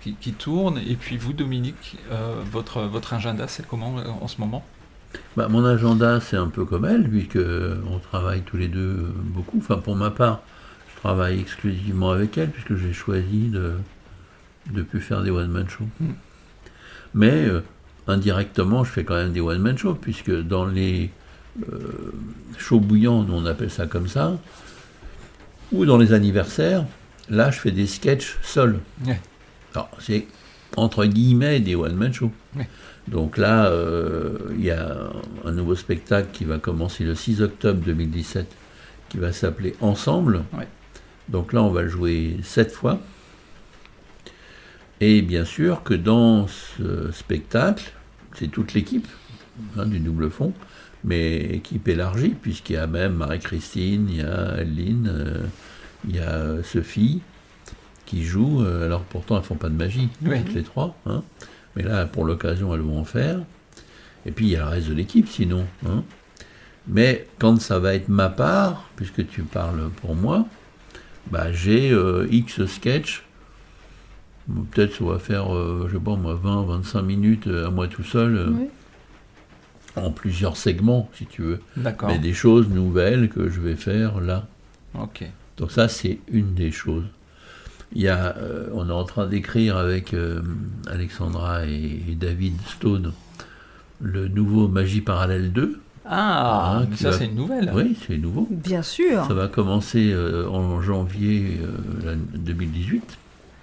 qui, 0.00 0.32
tourne, 0.32 0.78
et 0.78 0.94
puis 0.94 1.16
vous, 1.16 1.32
Dominique, 1.32 1.98
votre 2.50 2.82
votre 2.82 3.14
agenda, 3.14 3.46
c'est 3.46 3.66
comment 3.66 3.96
en 4.20 4.28
ce 4.28 4.40
moment? 4.40 4.64
Bah, 5.36 5.48
mon 5.48 5.64
agenda, 5.64 6.20
c'est 6.20 6.36
un 6.36 6.48
peu 6.48 6.64
comme 6.64 6.84
elle, 6.84 7.08
puisque 7.08 7.38
on 7.38 7.98
travaille 7.98 8.42
tous 8.42 8.56
les 8.56 8.68
deux 8.68 9.12
beaucoup. 9.24 9.58
Enfin, 9.58 9.76
pour 9.76 9.96
ma 9.96 10.10
part, 10.10 10.40
travaille 11.00 11.40
exclusivement 11.40 12.10
avec 12.10 12.38
elle, 12.38 12.50
puisque 12.50 12.76
j'ai 12.76 12.92
choisi 12.92 13.48
de 13.48 13.74
de 14.72 14.82
plus 14.82 15.00
faire 15.00 15.22
des 15.22 15.30
one-man 15.30 15.68
shows. 15.68 15.88
Hmm. 16.00 16.12
Mais 17.14 17.46
euh, 17.46 17.62
indirectement, 18.06 18.84
je 18.84 18.90
fais 18.90 19.04
quand 19.04 19.14
même 19.14 19.32
des 19.32 19.40
one-man 19.40 19.76
shows, 19.76 19.94
puisque 19.94 20.30
dans 20.30 20.66
les 20.66 21.10
euh, 21.68 22.12
shows 22.58 22.80
bouillants, 22.80 23.26
on 23.30 23.46
appelle 23.46 23.70
ça 23.70 23.86
comme 23.86 24.08
ça, 24.08 24.38
ou 25.72 25.84
dans 25.86 25.98
les 25.98 26.12
anniversaires, 26.12 26.84
là, 27.28 27.50
je 27.50 27.58
fais 27.58 27.70
des 27.70 27.86
sketchs 27.86 28.38
seuls. 28.42 28.78
Alors, 29.74 29.90
c'est 29.98 30.26
entre 30.76 31.04
guillemets 31.04 31.60
des 31.60 31.74
one-man 31.74 32.12
shows. 32.12 32.32
Donc 33.08 33.38
là, 33.38 33.66
euh, 33.66 34.38
il 34.56 34.64
y 34.64 34.70
a 34.70 35.10
un 35.44 35.52
nouveau 35.52 35.74
spectacle 35.74 36.28
qui 36.32 36.44
va 36.44 36.58
commencer 36.58 37.02
le 37.02 37.14
6 37.14 37.42
octobre 37.42 37.80
2017, 37.84 38.46
qui 39.08 39.18
va 39.18 39.32
s'appeler 39.32 39.74
Ensemble. 39.80 40.44
Donc 41.30 41.52
là, 41.52 41.62
on 41.62 41.70
va 41.70 41.82
le 41.82 41.88
jouer 41.88 42.36
sept 42.42 42.72
fois. 42.72 43.00
Et 45.00 45.22
bien 45.22 45.44
sûr 45.44 45.82
que 45.82 45.94
dans 45.94 46.46
ce 46.46 47.10
spectacle, 47.12 47.92
c'est 48.34 48.48
toute 48.48 48.74
l'équipe 48.74 49.08
hein, 49.78 49.86
du 49.86 49.98
double 49.98 50.30
fond, 50.30 50.52
mais 51.04 51.38
équipe 51.38 51.88
élargie, 51.88 52.34
puisqu'il 52.40 52.74
y 52.74 52.76
a 52.76 52.86
même 52.86 53.14
Marie-Christine, 53.14 54.08
il 54.10 54.16
y 54.16 54.20
a 54.20 54.50
Aline, 54.50 55.10
euh, 55.10 55.42
il 56.06 56.16
y 56.16 56.18
a 56.18 56.62
Sophie 56.62 57.22
qui 58.04 58.24
jouent. 58.24 58.62
Euh, 58.62 58.84
alors 58.84 59.02
pourtant, 59.04 59.36
elles 59.36 59.42
ne 59.42 59.46
font 59.46 59.54
pas 59.54 59.70
de 59.70 59.74
magie, 59.74 60.08
toutes 60.22 60.54
les 60.54 60.62
trois. 60.62 60.96
Hein. 61.06 61.22
mais 61.76 61.82
là, 61.82 62.04
pour 62.04 62.24
l'occasion, 62.24 62.74
elles 62.74 62.80
vont 62.80 63.00
en 63.00 63.04
faire. 63.04 63.40
Et 64.26 64.32
puis, 64.32 64.46
il 64.46 64.50
y 64.50 64.56
a 64.56 64.64
le 64.64 64.68
reste 64.68 64.88
de 64.88 64.94
l'équipe, 64.94 65.28
sinon. 65.28 65.64
Hein. 65.86 66.02
Mais 66.86 67.26
quand 67.38 67.58
ça 67.60 67.78
va 67.78 67.94
être 67.94 68.08
ma 68.08 68.28
part, 68.28 68.90
puisque 68.96 69.26
tu 69.28 69.42
parles 69.42 69.88
pour 70.02 70.14
moi, 70.14 70.46
bah, 71.30 71.52
j'ai 71.52 71.90
euh, 71.90 72.26
X 72.30 72.64
sketch 72.66 73.24
Peut-être 74.72 74.94
ça 74.96 75.04
va 75.04 75.18
faire, 75.18 75.54
euh, 75.54 75.86
je 75.88 75.94
sais 75.94 76.02
pas 76.02 76.16
moi, 76.16 76.34
20, 76.34 76.62
25 76.62 77.02
minutes 77.02 77.46
euh, 77.46 77.68
à 77.68 77.70
moi 77.70 77.88
tout 77.88 78.02
seul, 78.02 78.36
euh, 78.36 78.50
en 79.96 80.10
plusieurs 80.10 80.56
segments, 80.56 81.08
si 81.14 81.26
tu 81.26 81.42
veux. 81.42 81.60
Mais 82.08 82.18
des 82.18 82.32
choses 82.32 82.68
nouvelles 82.68 83.28
que 83.28 83.48
je 83.48 83.60
vais 83.60 83.76
faire 83.76 84.20
là. 84.20 84.46
Ok. 84.98 85.24
Donc 85.56 85.70
ça, 85.70 85.88
c'est 85.88 86.18
une 86.32 86.54
des 86.54 86.70
choses. 86.70 87.04
Il 87.92 88.02
y 88.02 88.08
a, 88.08 88.36
on 88.72 88.88
est 88.88 88.92
en 88.92 89.04
train 89.04 89.26
d'écrire 89.26 89.76
avec 89.76 90.14
Alexandra 90.86 91.66
et, 91.66 92.00
David 92.14 92.54
Stone 92.68 93.12
le 94.00 94.28
nouveau 94.28 94.68
Magie 94.68 95.00
Parallèle 95.00 95.52
2. 95.52 95.80
Ah, 96.06 96.78
hein, 96.78 96.88
ça 96.96 97.12
c'est 97.12 97.26
une 97.26 97.34
nouvelle. 97.34 97.70
Oui, 97.74 97.96
c'est 98.06 98.16
nouveau. 98.16 98.48
Bien 98.50 98.82
sûr. 98.82 99.24
Ça 99.26 99.34
va 99.34 99.48
commencer 99.48 100.14
en 100.50 100.80
janvier 100.80 101.60
2018, 102.34 103.18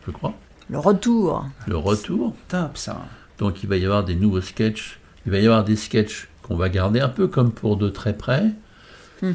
je 0.06 0.12
crois. 0.12 0.34
Le 0.70 0.80
retour. 0.80 1.46
Le 1.66 1.78
retour. 1.78 2.36
Top 2.48 2.78
ça. 2.78 3.02
Donc 3.38 3.64
il 3.64 3.70
va 3.70 3.78
y 3.78 3.86
avoir 3.86 4.04
des 4.04 4.16
nouveaux 4.16 4.42
sketchs. 4.42 5.00
Il 5.26 5.32
va 5.32 5.40
y 5.40 5.46
avoir 5.46 5.64
des 5.64 5.76
sketchs 5.76 6.28
qu'on 6.44 6.56
va 6.56 6.70
garder 6.70 7.00
un 7.00 7.10
peu 7.10 7.28
comme 7.28 7.52
pour 7.52 7.78
de 7.78 7.90
très 7.90 8.14
près. 8.14 8.52
Hmm. 9.22 9.34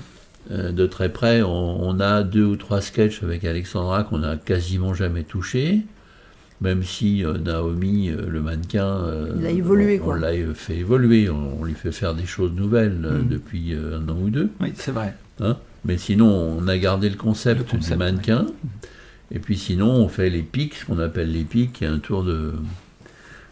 Euh, 0.50 0.72
de 0.72 0.86
très 0.86 1.08
près, 1.10 1.42
on, 1.42 2.00
a 2.00 2.22
deux 2.22 2.44
ou 2.44 2.56
trois 2.56 2.80
sketchs 2.80 3.22
avec 3.22 3.44
Alexandra 3.44 4.02
qu'on 4.02 4.18
n'a 4.18 4.36
quasiment 4.36 4.92
jamais 4.92 5.22
touché. 5.22 5.82
Même 6.62 6.82
si 6.82 7.24
euh, 7.24 7.38
Naomi, 7.38 8.08
euh, 8.08 8.26
le 8.28 8.40
mannequin, 8.40 9.04
il 9.38 9.46
a 9.46 9.50
évolué, 9.50 10.00
on, 10.02 10.12
l'a 10.12 10.32
fait 10.54 10.76
évoluer, 10.76 11.28
on, 11.28 11.64
lui 11.64 11.74
fait 11.74 11.92
faire 11.92 12.14
des 12.14 12.24
choses 12.24 12.52
nouvelles 12.52 13.00
hmm. 13.00 13.28
depuis 13.28 13.74
un 13.74 14.08
an 14.08 14.16
ou 14.18 14.30
deux. 14.30 14.50
Oui, 14.60 14.72
c'est 14.76 14.92
vrai. 14.92 15.14
Hein 15.40 15.58
Mais 15.84 15.98
sinon, 15.98 16.28
on 16.28 16.68
a 16.68 16.78
gardé 16.78 17.10
le 17.10 17.16
concept, 17.16 17.74
du 17.74 17.96
mannequin. 17.96 18.46
Et 19.34 19.38
puis 19.38 19.56
sinon, 19.58 19.90
on 19.90 20.08
fait 20.08 20.30
les 20.30 20.42
pics, 20.42 20.74
ce 20.74 20.84
qu'on 20.86 20.98
appelle 20.98 21.32
les 21.32 21.44
pics, 21.44 21.72
qui 21.72 21.84
est 21.84 21.88
un 21.88 21.98
tour 21.98 22.22
de, 22.22 22.52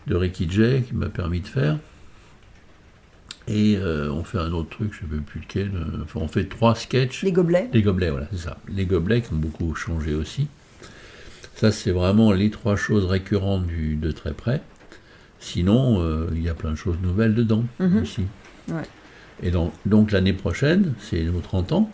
de 0.06 0.14
Ricky 0.14 0.48
Jay 0.48 0.84
qui 0.86 0.94
m'a 0.94 1.08
permis 1.08 1.40
de 1.40 1.48
faire. 1.48 1.78
Et 3.48 3.76
euh, 3.76 4.12
on 4.12 4.22
fait 4.22 4.38
un 4.38 4.52
autre 4.52 4.70
truc, 4.70 4.92
je 4.92 5.04
ne 5.06 5.18
sais 5.18 5.24
plus 5.24 5.40
lequel. 5.40 5.72
Euh, 5.74 6.04
enfin, 6.04 6.20
on 6.22 6.28
fait 6.28 6.44
trois 6.44 6.74
sketchs. 6.74 7.24
Les 7.24 7.32
gobelets. 7.32 7.68
Les 7.72 7.82
gobelets, 7.82 8.10
voilà, 8.10 8.28
c'est 8.30 8.38
ça. 8.38 8.58
Les 8.68 8.86
gobelets 8.86 9.22
qui 9.22 9.32
ont 9.32 9.36
beaucoup 9.36 9.74
changé 9.74 10.14
aussi. 10.14 10.46
Ça, 11.56 11.70
c'est 11.72 11.90
vraiment 11.90 12.32
les 12.32 12.50
trois 12.50 12.76
choses 12.76 13.04
récurrentes 13.04 13.66
du, 13.66 13.96
de 13.96 14.10
très 14.12 14.32
près. 14.32 14.62
Sinon, 15.40 16.00
euh, 16.02 16.26
il 16.34 16.42
y 16.42 16.48
a 16.48 16.54
plein 16.54 16.70
de 16.70 16.76
choses 16.76 16.96
nouvelles 17.02 17.34
dedans 17.34 17.64
Mhm. 17.78 18.02
aussi. 18.02 18.22
Ouais. 18.68 18.82
Et 19.42 19.50
donc, 19.50 19.72
donc 19.86 20.12
l'année 20.12 20.32
prochaine, 20.32 20.92
c'est 21.00 21.22
nos 21.22 21.40
30 21.40 21.72
ans. 21.72 21.90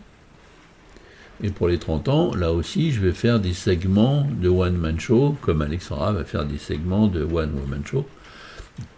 Et 1.42 1.50
pour 1.50 1.68
les 1.68 1.78
30 1.78 2.08
ans, 2.08 2.34
là 2.34 2.52
aussi, 2.52 2.92
je 2.92 3.00
vais 3.00 3.12
faire 3.12 3.40
des 3.40 3.52
segments 3.52 4.26
de 4.40 4.48
one-man 4.48 4.98
show, 4.98 5.36
comme 5.42 5.62
Alexandra 5.62 6.12
va 6.12 6.24
faire 6.24 6.44
des 6.46 6.58
segments 6.58 7.08
de 7.08 7.22
one-woman 7.24 7.82
show. 7.84 8.06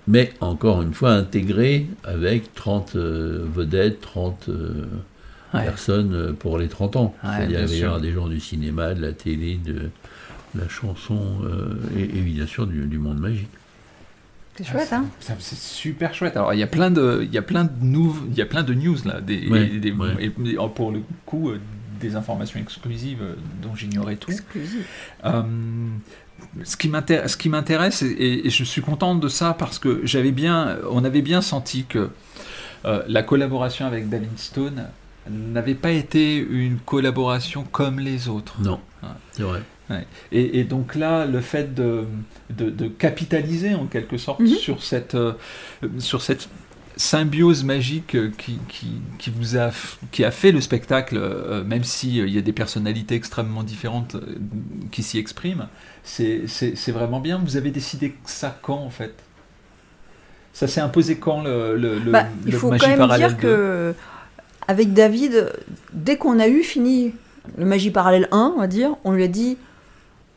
Mais 0.06 0.32
encore 0.40 0.82
une 0.82 0.94
fois, 0.94 1.12
intégrés 1.12 1.86
avec 2.04 2.54
30 2.54 2.96
euh, 2.96 3.44
vedettes, 3.54 4.00
30 4.00 4.46
euh, 4.48 4.86
Ouais. 5.54 5.64
personnes 5.64 6.34
pour 6.38 6.58
les 6.58 6.68
30 6.68 6.96
ans. 6.96 7.14
Ouais, 7.24 7.30
C'est-à-dire 7.38 7.64
qu'il 7.66 7.78
y 7.78 8.00
des 8.02 8.12
gens 8.12 8.28
du 8.28 8.38
cinéma, 8.38 8.92
de 8.92 9.00
la 9.00 9.12
télé, 9.12 9.56
de 9.64 9.88
la 10.54 10.68
chanson 10.68 11.20
euh, 11.44 11.74
et, 11.96 12.02
et 12.02 12.22
bien 12.22 12.46
sûr 12.46 12.66
du, 12.66 12.86
du 12.86 12.98
monde 12.98 13.18
magique. 13.20 13.48
C'est 14.56 14.64
chouette, 14.64 14.92
hein 14.92 15.04
C'est 15.20 15.54
super 15.56 16.14
chouette. 16.14 16.36
Alors 16.36 16.52
il 16.52 16.58
y 16.58 16.64
a 16.64 16.66
plein 16.66 16.90
de, 16.90 17.20
il 17.22 17.32
y 17.32 17.38
a 17.38 17.42
plein 17.42 17.64
de 17.64 17.70
nou- 17.80 18.16
il 18.30 18.36
y 18.36 18.42
a 18.42 18.46
plein 18.46 18.62
de 18.64 18.74
news 18.74 18.96
là, 19.04 19.20
des, 19.20 19.48
Ouais, 19.48 19.66
des- 19.66 19.92
ouais. 19.92 20.14
et- 20.20 20.50
et 20.50 20.56
pour 20.74 20.90
le 20.90 21.02
coup 21.26 21.50
euh, 21.50 21.60
des 22.00 22.16
informations 22.16 22.58
exclusives 22.58 23.22
euh, 23.22 23.34
dont 23.62 23.74
j'ignorais 23.76 24.16
tout. 24.16 24.30
Exclusive. 24.32 24.84
Euh, 25.24 25.42
ce 26.64 26.76
qui 26.76 26.88
m'intéresse, 26.88 27.32
ce 27.32 27.36
qui 27.36 27.48
m'intéresse, 27.48 28.02
et, 28.02 28.46
et 28.46 28.50
je 28.50 28.64
suis 28.64 28.80
contente 28.82 29.20
de 29.20 29.28
ça 29.28 29.54
parce 29.58 29.78
que 29.78 30.00
j'avais 30.04 30.32
bien, 30.32 30.76
on 30.90 31.04
avait 31.04 31.22
bien 31.22 31.40
senti 31.42 31.84
que 31.84 32.10
euh, 32.84 33.02
la 33.08 33.22
collaboration 33.22 33.86
avec 33.86 34.08
David 34.08 34.38
Stone 34.38 34.86
n'avait 35.30 35.74
pas 35.74 35.90
été 35.90 36.36
une 36.38 36.78
collaboration 36.78 37.64
comme 37.70 37.98
les 38.00 38.28
autres. 38.28 38.54
Non, 38.60 38.80
c'est 39.32 39.42
vrai. 39.42 39.62
Et, 40.32 40.60
et 40.60 40.64
donc 40.64 40.94
là, 40.94 41.24
le 41.26 41.40
fait 41.40 41.74
de, 41.74 42.04
de, 42.50 42.68
de 42.70 42.88
capitaliser 42.88 43.74
en 43.74 43.86
quelque 43.86 44.18
sorte 44.18 44.40
Mhm. 44.40 44.48
sur, 44.48 44.82
cette, 44.82 45.14
euh, 45.14 45.32
sur 45.98 46.20
cette 46.22 46.48
symbiose 46.96 47.62
magique 47.64 48.16
euh, 48.16 48.30
qui, 48.36 48.58
qui, 48.68 48.88
qui 49.18 49.30
vous 49.30 49.56
a, 49.56 49.70
qui 50.10 50.24
a 50.24 50.30
fait 50.30 50.50
le 50.52 50.60
spectacle, 50.60 51.16
euh, 51.16 51.62
même 51.64 51.84
s'il 51.84 52.16
il 52.16 52.34
y 52.34 52.38
a 52.38 52.42
des 52.42 52.52
personnalités 52.52 53.14
extrêmement 53.14 53.62
différentes 53.62 54.16
euh, 54.16 54.36
qui 54.90 55.02
s'y 55.02 55.16
expriment, 55.18 55.68
c'est 56.02 56.42
vraiment 56.88 57.20
bien. 57.20 57.40
Vous 57.44 57.56
avez 57.56 57.70
décidé 57.70 58.14
ça 58.24 58.58
quand 58.62 58.78
en 58.78 58.90
fait? 58.90 59.14
Ça 60.52 60.66
s'est 60.66 60.80
imposé 60.80 61.16
quand 61.18 61.42
le, 61.42 61.76
le, 61.76 61.98
le, 62.00 62.10
Bah, 62.10 62.26
il 62.44 62.52
le 62.52 62.58
faut 62.58 62.68
Magie 62.70 62.84
quand 62.84 62.96
même 63.08 63.16
dire 63.16 63.30
2? 63.30 63.36
que 63.36 63.94
avec 64.66 64.92
David, 64.92 65.52
dès 65.92 66.16
qu'on 66.16 66.38
a 66.40 66.48
eu 66.48 66.62
fini 66.62 67.12
le 67.56 67.64
Magie 67.64 67.90
Parallèle 67.90 68.28
1, 68.32 68.54
on 68.56 68.60
va 68.60 68.66
dire, 68.66 68.90
on 69.04 69.12
lui 69.12 69.22
a 69.22 69.28
dit 69.28 69.56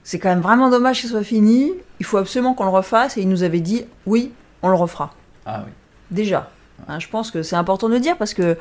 c'est 0.04 0.20
quand 0.20 0.30
même 0.30 0.42
vraiment 0.42 0.70
dommage 0.70 1.02
que 1.02 1.08
ce 1.08 1.14
soit 1.14 1.24
fini, 1.24 1.72
il 2.00 2.06
faut 2.06 2.18
absolument 2.18 2.54
qu'on 2.54 2.66
le 2.66 2.72
refasse, 2.72 3.18
et 3.18 3.22
il 3.22 3.30
nous 3.30 3.44
avait 3.44 3.60
dit 3.60 3.86
oui, 4.06 4.32
on 4.62 4.70
le 4.70 4.76
refera. 4.76 5.14
Ah 5.46 5.64
oui. 5.66 5.72
Déjà. 6.10 6.50
Hein, 6.88 7.00
je 7.00 7.08
pense 7.08 7.32
que 7.32 7.44
c'est 7.44 7.56
important 7.56 7.88
de 7.88 7.94
le 7.94 8.00
dire 8.00 8.18
parce 8.18 8.34
que 8.34 8.58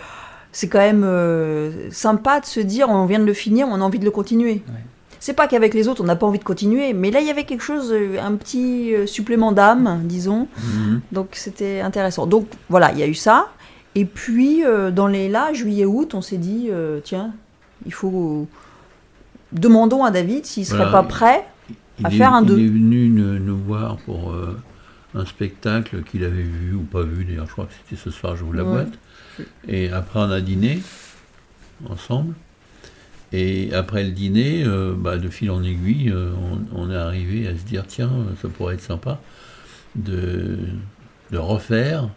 c'est 0.52 0.68
quand 0.68 0.78
même 0.78 1.04
euh, 1.04 1.90
sympa 1.90 2.40
de 2.40 2.46
se 2.46 2.60
dire 2.60 2.88
on 2.90 3.06
vient 3.06 3.18
de 3.18 3.24
le 3.24 3.32
finir, 3.32 3.66
on 3.68 3.76
a 3.76 3.84
envie 3.84 3.98
de 3.98 4.04
le 4.04 4.10
continuer. 4.10 4.62
Ouais. 4.68 4.84
C'est 5.20 5.34
pas 5.34 5.46
qu'avec 5.46 5.74
les 5.74 5.86
autres 5.88 6.02
on 6.02 6.06
n'a 6.06 6.16
pas 6.16 6.26
envie 6.26 6.38
de 6.38 6.44
continuer, 6.44 6.92
mais 6.92 7.10
là 7.10 7.20
il 7.20 7.26
y 7.26 7.30
avait 7.30 7.44
quelque 7.44 7.62
chose, 7.62 7.92
euh, 7.92 8.18
un 8.20 8.34
petit 8.34 8.94
euh, 8.94 9.06
supplément 9.06 9.52
d'âme, 9.52 10.00
disons. 10.04 10.48
Mhm. 10.58 11.00
Donc 11.12 11.28
c'était 11.32 11.80
intéressant. 11.80 12.26
Donc 12.26 12.46
voilà, 12.68 12.92
il 12.92 12.98
y 12.98 13.02
a 13.02 13.06
eu 13.06 13.14
ça. 13.14 13.48
Et 13.94 14.04
puis 14.04 14.64
euh, 14.64 14.90
dans 14.90 15.06
les 15.06 15.28
là, 15.28 15.52
juillet-août, 15.52 16.14
on 16.14 16.22
s'est 16.22 16.38
dit 16.38 16.68
euh, 16.70 17.00
tiens, 17.02 17.32
il 17.86 17.92
faut. 17.92 18.46
Demandons 19.52 20.04
à 20.04 20.10
David 20.10 20.46
s'il 20.46 20.64
serait 20.64 20.78
Voilà. 20.78 20.92
pas 20.92 21.02
prêt. 21.02 21.44
Il 21.98 22.06
À 22.06 22.10
est, 22.10 22.12
faire 22.12 22.32
un 22.34 22.42
il 22.42 22.46
deux. 22.46 22.58
est 22.58 22.66
venu 22.68 23.08
nous, 23.08 23.38
nous 23.38 23.58
voir 23.58 23.96
pour 23.98 24.30
euh, 24.30 24.56
un 25.14 25.24
spectacle 25.26 26.02
qu'il 26.02 26.24
avait 26.24 26.42
vu 26.42 26.74
ou 26.74 26.82
pas 26.82 27.02
vu, 27.02 27.24
d'ailleurs 27.24 27.46
je 27.46 27.52
crois 27.52 27.66
que 27.66 27.72
c'était 27.84 28.00
ce 28.00 28.10
soir, 28.10 28.36
je 28.36 28.44
vous 28.44 28.52
la 28.52 28.64
Ouais. 28.64 28.70
boîte. 28.70 28.92
Et 29.68 29.90
après 29.90 30.20
on 30.20 30.30
a 30.30 30.40
dîné 30.40 30.80
ensemble. 31.88 32.34
Et 33.32 33.72
après 33.74 34.02
le 34.04 34.10
dîner, 34.10 34.64
euh, 34.64 34.92
bah, 34.96 35.16
de 35.16 35.28
fil 35.28 35.50
en 35.50 35.62
aiguille, 35.62 36.10
euh, 36.10 36.32
on, 36.74 36.82
on 36.86 36.90
est 36.90 36.96
arrivé 36.96 37.46
à 37.46 37.52
se 37.56 37.62
dire 37.64 37.84
tiens, 37.86 38.10
ça 38.42 38.48
pourrait 38.48 38.74
être 38.74 38.80
sympa 38.82 39.20
de, 39.94 40.58
de 41.30 41.38
refaire, 41.38 42.08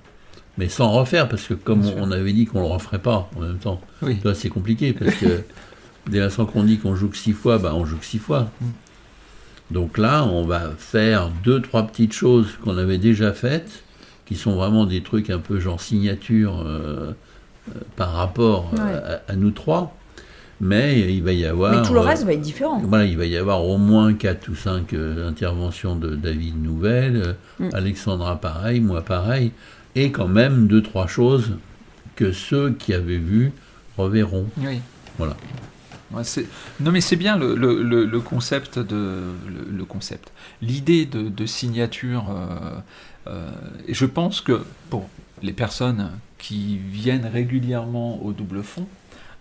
mais 0.57 0.69
sans 0.69 0.91
refaire, 0.91 1.29
parce 1.29 1.47
que 1.47 1.53
comme 1.53 1.83
on, 1.97 2.11
avait 2.11 2.33
dit 2.33 2.45
qu'on 2.45 2.61
le 2.61 2.67
referait 2.67 2.99
pas 2.99 3.29
en 3.35 3.41
même 3.41 3.57
temps, 3.57 3.79
Oui. 4.01 4.19
C'est 4.33 4.49
compliqué 4.49 4.93
parce 4.93 5.13
que 5.15 5.43
dès 6.09 6.19
l'instant 6.19 6.45
qu'on 6.45 6.63
dit 6.63 6.77
qu'on 6.79 6.95
joue 6.95 7.09
que 7.09 7.17
six 7.17 7.33
fois, 7.33 7.57
bah, 7.57 7.73
on 7.75 7.85
joue 7.85 7.97
que 7.97 8.05
six 8.05 8.19
fois. 8.19 8.49
Donc 9.71 9.97
là, 9.97 10.25
on 10.25 10.45
va 10.45 10.71
faire 10.77 11.29
deux, 11.43 11.61
trois 11.61 11.83
petites 11.87 12.13
choses 12.13 12.47
qu'on 12.63 12.77
avait 12.77 12.97
déjà 12.97 13.31
faites, 13.33 13.83
qui 14.25 14.35
sont 14.35 14.55
vraiment 14.55 14.85
des 14.85 15.01
trucs 15.01 15.29
un 15.29 15.39
peu 15.39 15.59
genre 15.59 15.81
signature 15.81 16.61
euh, 16.65 17.11
euh, 17.69 17.79
par 17.95 18.11
rapport 18.13 18.71
euh, 18.73 18.83
Ouais. 18.83 18.93
à, 19.27 19.31
à 19.31 19.35
nous 19.35 19.51
trois. 19.51 19.95
Mais 20.61 21.13
il 21.13 21.23
va 21.23 21.33
y 21.33 21.45
avoir. 21.45 21.73
Mais 21.73 21.81
tout 21.85 21.93
le 21.93 21.99
euh, 21.99 22.03
reste 22.03 22.23
va 22.23 22.33
être 22.33 22.41
différent. 22.41 22.79
voilà, 22.85 23.05
il 23.05 23.17
va 23.17 23.25
y 23.25 23.35
avoir 23.35 23.65
au 23.65 23.77
moins 23.77 24.13
4 24.13 24.47
ou 24.49 24.55
5 24.55 24.93
interventions 25.27 25.95
de 25.95 26.15
David 26.15 26.61
nouvelles, 26.61 27.15
euh, 27.17 27.33
Mm. 27.59 27.69
Alexandra 27.73 28.35
pareil, 28.39 28.79
moi 28.79 29.01
pareil, 29.01 29.51
et 29.95 30.11
quand 30.11 30.27
même 30.27 30.67
deux, 30.67 30.81
trois 30.81 31.07
choses 31.07 31.53
que 32.15 32.31
ceux 32.31 32.71
qui 32.71 32.93
avaient 32.93 33.17
vu 33.17 33.51
reverront. 33.97 34.45
Oui. 34.57 34.79
Voilà. 35.17 35.35
Ouais, 36.13 36.23
non 36.79 36.91
mais 36.91 37.01
c'est 37.01 37.15
bien 37.15 37.37
le, 37.37 37.55
le- 37.55 37.81
le- 37.83 38.05
le 38.05 38.19
concept 38.19 38.77
de 38.79 38.95
le, 39.47 39.67
le 39.77 39.85
concept, 39.85 40.31
l'idée 40.61 41.05
de, 41.05 41.23
de 41.29 41.45
signature. 41.45 42.25
euh, 42.29 42.79
euh, 43.27 43.49
et 43.87 43.93
je 43.93 44.05
pense 44.05 44.41
que 44.41 44.61
pour 44.89 45.09
les 45.41 45.53
personnes 45.53 46.11
qui 46.37 46.77
viennent 46.77 47.25
régulièrement 47.25 48.21
au 48.23 48.31
double 48.33 48.63
fond, 48.63 48.85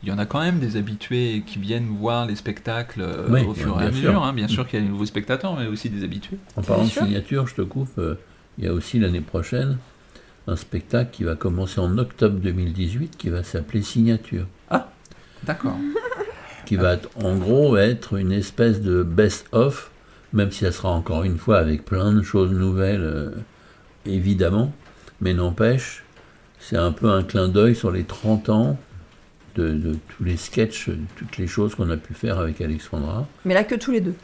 il 0.02 0.08
y 0.08 0.12
en 0.12 0.18
a 0.18 0.26
quand 0.26 0.40
même 0.40 0.58
des 0.58 0.76
habitués 0.76 1.42
qui 1.46 1.58
viennent 1.58 1.86
voir 1.88 2.26
les 2.26 2.34
spectacles 2.36 3.02
euh, 3.02 3.28
Oui, 3.30 3.44
au 3.44 3.54
fur 3.54 3.74
et 3.76 3.78
bien 3.78 3.88
à 3.88 3.92
sûr. 3.92 4.08
mesure. 4.08 4.24
hein. 4.24 4.32
Bien 4.32 4.48
sûr 4.48 4.66
qu'il 4.66 4.78
y 4.78 4.82
a 4.82 4.84
des 4.84 4.90
nouveaux 4.90 5.06
spectateurs, 5.06 5.56
mais 5.58 5.66
aussi 5.66 5.90
des 5.90 6.02
habitués. 6.04 6.38
En 6.56 6.62
parlant 6.62 6.84
de 6.84 6.88
sûr. 6.88 7.04
signature, 7.06 7.46
je 7.46 7.54
te 7.54 7.62
coupe, 7.62 7.90
euh, 7.98 8.14
il 8.58 8.64
y 8.64 8.68
a 8.68 8.72
aussi 8.72 8.98
l'année 8.98 9.20
prochaine 9.20 9.78
un 10.48 10.56
spectacle 10.56 11.10
qui 11.12 11.22
va 11.22 11.36
commencer 11.36 11.80
en 11.80 11.98
octobre 11.98 12.38
2018 12.40 13.16
qui 13.16 13.28
va 13.30 13.44
s'appeler 13.44 13.82
Signature. 13.82 14.46
D'accord. 15.44 15.76
Qui 16.66 16.76
va 16.76 16.94
être- 16.94 17.08
en 17.22 17.36
gros 17.36 17.76
être 17.76 18.14
une 18.18 18.32
espèce 18.32 18.80
de 18.80 19.02
best-of, 19.02 19.90
même 20.32 20.50
si 20.50 20.60
ça 20.60 20.72
sera 20.72 20.90
encore 20.90 21.24
une 21.24 21.38
fois 21.38 21.58
avec 21.58 21.84
plein 21.84 22.12
de 22.12 22.22
choses 22.22 22.50
nouvelles, 22.52 23.02
euh, 23.02 23.30
évidemment, 24.06 24.72
mais 25.20 25.34
n'empêche, 25.34 26.04
c'est 26.58 26.76
un 26.76 26.92
peu 26.92 27.10
un 27.10 27.22
clin 27.22 27.48
d'œil 27.48 27.74
sur 27.74 27.90
les 27.90 28.04
30 28.04 28.48
ans 28.48 28.78
de, 29.56 29.70
de 29.72 29.96
tous 30.16 30.24
les 30.24 30.36
sketchs, 30.36 30.88
de 30.88 30.96
toutes 31.16 31.36
les 31.36 31.46
choses 31.46 31.74
qu'on 31.74 31.90
a 31.90 31.96
pu 31.96 32.14
faire 32.14 32.38
avec 32.38 32.60
Alexandra, 32.60 33.26
Mais 33.44 33.52
là 33.54 33.64
que 33.64 33.74
tous 33.74 33.90
les 33.92 34.00
deux. 34.00 34.14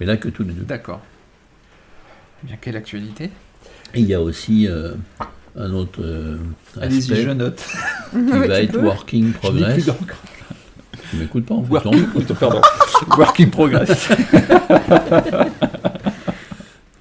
mais 0.00 0.06
là 0.06 0.16
que 0.16 0.28
tous 0.28 0.44
les 0.44 0.52
deux. 0.52 0.62
D'accord. 0.64 1.00
Eh 2.42 2.46
Bien 2.46 2.56
quelle 2.60 2.76
actualité? 2.76 3.24
Et 3.94 4.00
il 4.00 4.06
y 4.06 4.14
a 4.14 4.20
aussi 4.22 4.66
euh, 4.68 4.94
un 5.56 5.72
autre 5.72 6.00
euh, 6.02 6.36
Allez-y, 6.80 6.98
aspect 7.12 7.22
je 7.22 7.30
note. 7.30 7.62
qui 8.12 8.18
va 8.48 8.60
être 8.62 8.72
peux. 8.72 8.80
Working 8.84 9.32
Progress. 9.32 9.90
Tu 11.10 11.16
m'écoutes 11.16 11.46
pas 11.46 11.54
en 11.54 11.62
fait, 11.62 11.70
Working, 11.72 12.24
pardon. 12.40 12.60
Work 13.16 13.40
in 13.40 13.48
progress. 13.48 14.08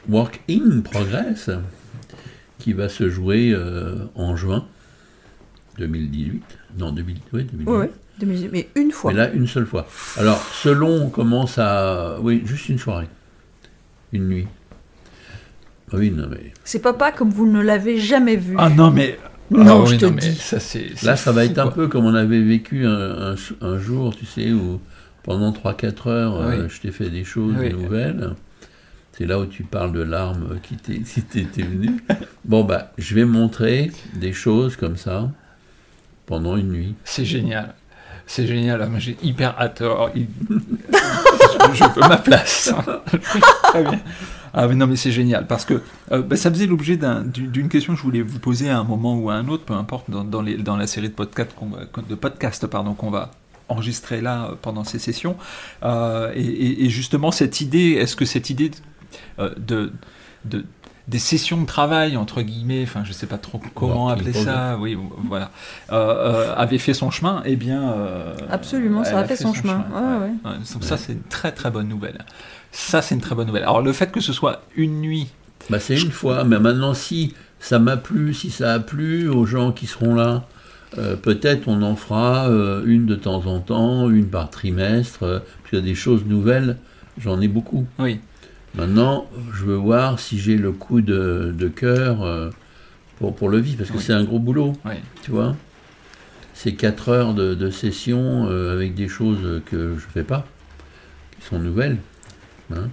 Work 0.09 0.39
in 0.49 0.81
Progress, 0.81 1.49
qui 2.59 2.71
va 2.73 2.87
se 2.87 3.09
jouer 3.09 3.51
euh, 3.53 4.05
en 4.15 4.37
juin 4.37 4.65
2018. 5.77 6.41
Non, 6.79 6.91
2000, 6.91 7.17
oui, 7.33 7.43
2018. 7.43 7.67
Ouais, 7.69 7.77
ouais. 7.77 7.91
2018, 8.19 8.49
Mais 8.51 8.69
une 8.75 8.91
fois. 8.91 9.11
Mais 9.11 9.17
là, 9.17 9.31
une 9.31 9.47
seule 9.47 9.65
fois. 9.65 9.87
Alors, 10.17 10.41
selon 10.53 11.09
comment 11.09 11.45
ça. 11.45 12.17
Oui, 12.21 12.41
juste 12.45 12.69
une 12.69 12.79
soirée. 12.79 13.07
Une 14.13 14.29
nuit. 14.29 14.47
Oui, 15.93 16.11
non, 16.11 16.27
mais. 16.29 16.53
C'est 16.63 16.79
papa 16.79 17.11
comme 17.11 17.29
vous 17.29 17.45
ne 17.45 17.61
l'avez 17.61 17.99
jamais 17.99 18.37
vu. 18.37 18.55
Ah 18.57 18.69
non 18.69 18.91
mais 18.91 19.17
Non, 19.51 19.83
Ah 19.83 19.85
je 19.85 19.91
oui, 19.93 19.97
te 19.97 20.05
non, 20.05 20.11
mais 20.13 20.21
ça 20.33 20.59
c'est 20.59 21.01
Là, 21.03 21.15
ça 21.15 21.31
va 21.31 21.45
être 21.45 21.57
un 21.59 21.67
peu 21.67 21.87
comme 21.87 22.05
on 22.05 22.13
avait 22.15 22.41
vécu 22.41 22.85
un, 22.85 23.31
un- 23.33 23.35
un 23.61 23.79
jour, 23.79 24.15
tu 24.15 24.25
sais, 24.25 24.51
où 24.51 24.81
pendant 25.23 25.51
3-4 25.51 26.09
heures, 26.09 26.41
euh, 26.41 26.67
je 26.69 26.81
t'ai 26.81 26.91
fait 26.91 27.09
des 27.09 27.23
choses 27.23 27.55
Oui. 27.57 27.71
nouvelles. 27.73 28.31
C'est 29.13 29.25
là 29.25 29.39
où 29.39 29.45
tu 29.45 29.63
parles 29.63 29.93
de 29.93 30.01
l'arme 30.01 30.59
qui 30.63 30.75
t'est 30.75 30.99
qui 31.01 31.21
t'était 31.21 31.63
venue. 31.63 31.97
Bon, 32.45 32.63
bah, 32.63 32.91
je 32.97 33.15
vais 33.15 33.25
montrer 33.25 33.91
des 34.15 34.33
choses 34.33 34.75
comme 34.75 34.95
ça 34.97 35.31
pendant 36.25 36.55
une 36.57 36.71
nuit. 36.71 36.95
C'est 37.05 37.25
génial. 37.25 37.73
C'est 38.25 38.45
génial. 38.45 38.81
Ah, 38.83 38.99
J'ai 38.99 39.17
hyper 39.23 39.55
hâte. 39.59 39.81
Alors, 39.81 40.11
il- 40.13 40.27
je, 40.49 41.73
je 41.73 41.83
veux 42.01 42.07
ma 42.07 42.17
place. 42.17 42.73
Très 43.63 43.83
bien. 43.83 43.99
Ah 44.59 44.67
mais 44.67 44.75
non 44.75 44.87
mais 44.87 44.95
c'est 44.95 45.11
génial 45.11 45.45
parce 45.45 45.65
que 45.65 45.81
euh, 46.11 46.21
bah, 46.23 46.35
ça 46.35 46.49
faisait 46.49 46.65
l'objet 46.65 46.97
d'un- 46.97 47.23
d'une 47.23 47.69
question 47.69 47.93
que 47.93 47.99
je 47.99 48.03
voulais 48.03 48.23
vous 48.23 48.39
poser 48.39 48.69
à 48.69 48.79
un 48.79 48.83
moment 48.83 49.15
ou 49.15 49.29
à 49.29 49.35
un 49.35 49.47
autre, 49.49 49.63
peu 49.65 49.73
importe 49.75 50.09
dans, 50.09 50.23
dans 50.23 50.41
les- 50.41 50.57
dans 50.57 50.75
la 50.75 50.87
série 50.87 51.09
de 51.09 51.13
podcasts 51.13 51.53
qu'on 51.55 51.67
va, 51.67 51.81
de 52.09 52.15
podcasts 52.15 52.65
pardon 52.65 52.93
qu'on 52.95 53.11
va 53.11 53.29
enregistré 53.69 54.19
là 54.19 54.51
pendant 54.63 54.83
ces 54.83 54.97
sessions. 54.97 55.35
Et, 55.83 56.89
justement, 56.89 57.31
cette 57.31 57.61
idée, 57.61 57.91
est-ce 57.91 58.15
que 58.15 58.25
cette 58.25 58.49
idée 58.49 58.71
de, 59.39 59.93
de 60.45 60.65
des 61.07 61.19
sessions 61.19 61.61
de 61.61 61.65
travail 61.65 62.17
entre 62.17 62.41
guillemets, 62.41 62.83
enfin 62.83 63.03
je 63.05 63.13
sais 63.13 63.27
pas 63.27 63.37
trop 63.37 63.61
comment 63.73 64.09
appeler 64.09 64.33
ça, 64.33 64.77
oui 64.77 64.97
voilà, 65.23 65.51
avait 65.89 66.79
fait 66.79 66.93
son 66.93 67.11
chemin, 67.11 67.41
eh 67.45 67.55
bien 67.55 67.93
absolument, 68.49 69.03
ça 69.05 69.19
a, 69.19 69.23
fait, 69.23 69.37
son, 69.37 69.53
chemin. 69.53 69.85
ça 70.81 70.97
c'est 70.97 71.13
une 71.13 71.21
très 71.21 71.51
très 71.53 71.71
bonne 71.71 71.87
nouvelle. 71.87 72.25
Ça 72.71 73.01
c'est 73.01 73.15
une 73.15 73.21
très 73.21 73.35
bonne 73.35 73.47
nouvelle. 73.47 73.63
Alors 73.63 73.81
le 73.81 73.93
fait 73.93 74.11
que 74.11 74.21
ce 74.21 74.33
soit 74.33 74.63
une 74.75 75.01
nuit, 75.01 75.27
bah, 75.69 75.79
c'est 75.79 75.99
une 75.99 76.11
fois, 76.11 76.43
mais 76.43 76.59
maintenant 76.59 76.93
si 76.93 77.33
ça 77.59 77.79
m'a 77.79 77.97
plu, 77.97 78.33
si 78.33 78.51
ça 78.51 78.73
a 78.73 78.79
plu 78.79 79.27
aux 79.27 79.45
gens 79.45 79.71
qui 79.71 79.87
seront 79.87 80.15
là, 80.15 80.47
euh, 80.97 81.15
peut-être 81.15 81.67
on 81.67 81.81
en 81.81 81.95
fera 81.95 82.49
euh, 82.49 82.83
une 82.85 83.05
de 83.05 83.15
temps 83.15 83.45
en 83.45 83.59
temps, 83.59 84.09
une 84.09 84.27
par 84.27 84.49
trimestre, 84.49 85.23
euh, 85.23 85.39
parce 85.39 85.69
qu'il 85.69 85.79
y 85.79 85.81
a 85.81 85.85
des 85.85 85.95
choses 85.95 86.25
nouvelles, 86.25 86.77
j'en 87.17 87.41
ai 87.41 87.47
beaucoup. 87.47 87.85
Oui. 87.99 88.19
Maintenant, 88.75 89.27
je 89.53 89.65
veux 89.65 89.75
voir 89.75 90.19
si 90.19 90.39
j'ai 90.39 90.55
le 90.55 90.71
coup 90.71 91.01
de, 91.01 91.53
de 91.57 91.67
cœur 91.67 92.51
pour, 93.17 93.35
pour 93.35 93.49
le 93.49 93.57
vivre, 93.57 93.79
parce 93.79 93.89
que 93.89 93.97
c'est 93.97 94.13
un 94.13 94.23
gros 94.23 94.37
boulot, 94.37 94.73
oui. 94.85 94.93
tu 95.23 95.31
vois. 95.31 95.55
C'est 96.53 96.73
4 96.73 97.09
heures 97.09 97.33
de, 97.33 97.55
de 97.55 97.69
session 97.71 98.45
avec 98.45 98.93
des 98.93 99.07
choses 99.07 99.63
que 99.65 99.95
je 99.97 100.05
fais 100.13 100.21
pas, 100.21 100.45
qui 101.39 101.47
sont 101.47 101.57
nouvelles. 101.57 101.97
Hein. 102.73 102.89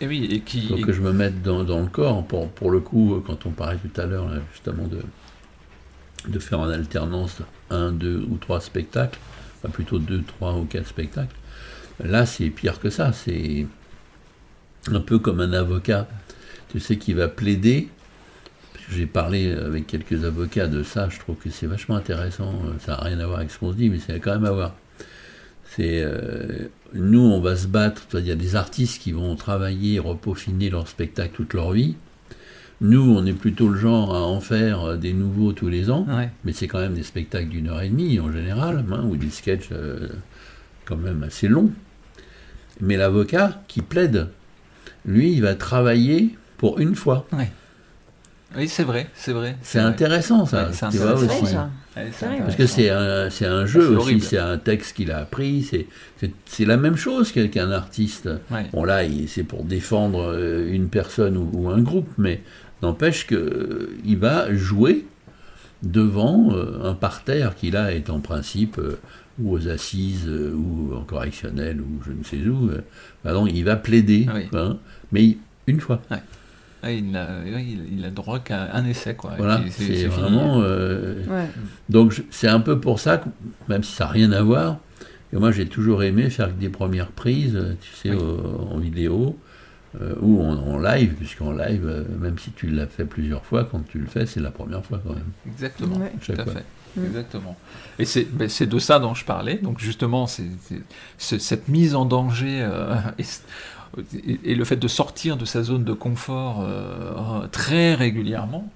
Et 0.00 0.06
oui, 0.06 0.28
et 0.30 0.40
qui. 0.40 0.60
Il 0.60 0.68
faut 0.68 0.86
que 0.86 0.92
je 0.92 1.00
me 1.00 1.12
mette 1.12 1.42
dans, 1.42 1.64
dans, 1.64 1.80
le 1.80 1.86
corps. 1.86 2.24
Pour, 2.24 2.48
pour 2.50 2.70
le 2.70 2.80
coup, 2.80 3.22
quand 3.26 3.46
on 3.46 3.50
parlait 3.50 3.78
tout 3.78 4.00
à 4.00 4.06
l'heure, 4.06 4.28
justement, 4.52 4.86
de, 4.86 5.00
de 6.28 6.38
faire 6.38 6.60
en 6.60 6.68
alternance 6.68 7.38
un, 7.70 7.90
deux 7.90 8.24
ou 8.30 8.36
trois 8.36 8.60
spectacles, 8.60 9.18
enfin 9.56 9.70
plutôt 9.70 9.98
deux, 9.98 10.22
trois 10.22 10.54
ou 10.54 10.64
quatre 10.64 10.86
spectacles, 10.86 11.34
là, 12.02 12.26
c'est 12.26 12.48
pire 12.50 12.78
que 12.78 12.90
ça. 12.90 13.12
C'est 13.12 13.66
un 14.92 15.00
peu 15.00 15.18
comme 15.18 15.40
un 15.40 15.52
avocat, 15.52 16.06
tu 16.70 16.80
sais, 16.80 16.96
qui 16.96 17.12
va 17.12 17.28
plaider. 17.28 17.88
J'ai 18.90 19.06
parlé 19.06 19.52
avec 19.52 19.86
quelques 19.86 20.24
avocats 20.24 20.66
de 20.66 20.82
ça, 20.82 21.08
je 21.10 21.18
trouve 21.18 21.36
que 21.36 21.50
c'est 21.50 21.66
vachement 21.66 21.96
intéressant. 21.96 22.54
Ça 22.80 22.92
n'a 22.92 23.02
rien 23.02 23.20
à 23.20 23.26
voir 23.26 23.38
avec 23.40 23.50
ce 23.50 23.58
qu'on 23.58 23.72
se 23.72 23.76
dit, 23.76 23.90
mais 23.90 23.98
c'est 23.98 24.18
quand 24.20 24.32
même 24.32 24.46
à 24.46 24.52
voir. 24.52 24.74
C'est 25.76 26.02
euh, 26.02 26.68
nous, 26.94 27.20
on 27.20 27.40
va 27.40 27.56
se 27.56 27.66
battre. 27.66 28.06
Il 28.14 28.26
y 28.26 28.30
a 28.30 28.36
des 28.36 28.56
artistes 28.56 29.00
qui 29.02 29.12
vont 29.12 29.36
travailler, 29.36 29.98
repaufiner 29.98 30.70
leur 30.70 30.88
spectacle 30.88 31.32
toute 31.34 31.54
leur 31.54 31.72
vie. 31.72 31.96
Nous, 32.80 33.00
on 33.00 33.26
est 33.26 33.32
plutôt 33.32 33.68
le 33.68 33.78
genre 33.78 34.14
à 34.14 34.22
en 34.22 34.40
faire 34.40 34.96
des 34.96 35.12
nouveaux 35.12 35.52
tous 35.52 35.68
les 35.68 35.90
ans, 35.90 36.06
mais 36.44 36.52
c'est 36.52 36.68
quand 36.68 36.78
même 36.78 36.94
des 36.94 37.02
spectacles 37.02 37.48
d'une 37.48 37.68
heure 37.68 37.82
et 37.82 37.88
demie 37.88 38.20
en 38.20 38.30
général, 38.30 38.84
hein, 38.92 39.04
ou 39.04 39.16
des 39.16 39.30
sketchs 39.30 39.70
euh, 39.72 40.08
quand 40.84 40.96
même 40.96 41.24
assez 41.24 41.48
longs. 41.48 41.72
Mais 42.80 42.96
l'avocat 42.96 43.60
qui 43.66 43.82
plaide, 43.82 44.28
lui, 45.04 45.32
il 45.32 45.42
va 45.42 45.56
travailler 45.56 46.36
pour 46.56 46.78
une 46.78 46.94
fois. 46.94 47.26
Oui, 48.56 48.66
c'est 48.66 48.84
vrai, 48.84 49.08
c'est 49.14 49.32
vrai. 49.32 49.56
C'est 49.62 49.78
intéressant 49.78 50.46
ça. 50.46 50.70
c'est 50.72 50.86
intéressant. 50.86 51.44
Ça. 51.44 51.70
Parce 51.94 52.56
que 52.56 52.66
c'est 52.66 52.88
un, 52.88 53.28
c'est 53.28 53.46
un 53.46 53.66
jeu 53.66 53.98
aussi, 53.98 54.20
c'est 54.20 54.38
un 54.38 54.56
texte 54.56 54.96
qu'il 54.96 55.10
a 55.10 55.18
appris, 55.18 55.62
c'est, 55.62 55.86
c'est, 56.46 56.64
la 56.64 56.76
même 56.76 56.96
chose 56.96 57.32
qu'un 57.32 57.70
artiste. 57.70 58.28
Bon 58.72 58.84
là, 58.84 59.02
c'est 59.26 59.42
pour 59.42 59.64
défendre 59.64 60.32
euh, 60.32 60.72
une 60.72 60.88
personne 60.88 61.36
ou, 61.36 61.68
un 61.68 61.80
groupe, 61.80 62.08
mais 62.16 62.40
n'empêche 62.82 63.26
qu'il 63.26 64.18
va 64.18 64.54
jouer 64.54 65.06
devant 65.82 66.52
euh, 66.52 66.90
un 66.90 66.94
parterre 66.94 67.54
qui 67.54 67.70
là 67.70 67.92
est 67.92 68.10
en 68.10 68.20
principe 68.20 68.78
euh, 68.78 68.98
ou 69.40 69.52
aux 69.52 69.68
assises 69.68 70.28
ou 70.28 70.94
en 70.94 71.02
correctionnel 71.02 71.80
ou 71.80 72.02
je 72.04 72.12
ne 72.12 72.24
sais 72.24 72.48
où. 72.48 72.70
donc 73.24 73.50
il 73.52 73.64
va 73.64 73.76
plaider, 73.76 74.26
hein, 74.52 74.78
mais 75.12 75.36
une 75.66 75.80
fois. 75.80 76.00
Ah, 76.82 76.92
il, 76.92 77.16
a, 77.16 77.28
il, 77.44 78.04
a 78.04 78.10
droit 78.10 78.38
qu'à 78.38 78.74
un 78.74 78.84
essai. 78.86 79.14
Quoi. 79.14 79.32
Voilà, 79.36 79.60
c'est 79.70 80.06
vraiment. 80.06 80.60
Euh, 80.62 81.24
donc 81.88 82.22
c'est 82.30 82.48
un 82.48 82.60
peu 82.60 82.78
pour 82.78 83.00
ça, 83.00 83.18
que, 83.18 83.28
même 83.68 83.82
si 83.82 83.92
ça 83.92 84.04
n'a 84.04 84.10
rien 84.10 84.32
à 84.32 84.42
voir, 84.42 84.78
moi 85.32 85.50
j'ai 85.50 85.66
toujours 85.66 86.04
aimé 86.04 86.30
faire 86.30 86.50
des 86.50 86.68
premières 86.68 87.08
prises, 87.08 87.76
tu 87.80 87.94
sais, 87.94 88.16
en 88.16 88.78
vidéo. 88.78 89.36
Euh, 90.02 90.14
ou 90.20 90.42
en, 90.42 90.78
live, 90.78 91.14
puisqu'en 91.14 91.50
live, 91.50 91.86
euh, 91.86 92.04
même 92.20 92.38
si 92.38 92.50
tu 92.50 92.68
l'as 92.68 92.86
fait 92.86 93.06
plusieurs 93.06 93.46
fois, 93.46 93.64
quand 93.64 93.80
tu 93.88 93.98
le 93.98 94.06
fais, 94.06 94.26
c'est 94.26 94.38
la 94.38 94.50
première 94.50 94.84
fois 94.84 95.00
quand 95.02 95.14
même. 95.14 95.30
Exactement, 95.46 95.98
tout 96.20 96.32
à 96.32 96.44
fait. 96.44 96.64
Mm. 96.94 97.06
Exactement. 97.06 97.56
Et 97.98 98.04
ben, 98.32 98.50
c'est 98.50 98.66
de 98.66 98.78
ça 98.78 98.98
dont 98.98 99.14
je 99.14 99.24
parlais. 99.24 99.54
Donc 99.56 99.78
justement, 99.78 100.26
c'est 100.26 100.44
cette 101.16 101.68
mise 101.68 101.94
en 101.94 102.04
danger 102.04 102.68
et, 104.44 104.54
le 104.54 104.64
fait 104.64 104.76
de 104.76 104.88
sortir 104.88 105.36
de 105.36 105.44
sa 105.44 105.62
zone 105.62 105.84
de 105.84 105.92
confort 105.92 106.64
euh, 106.66 107.46
très 107.48 107.94
régulièrement, 107.94 108.70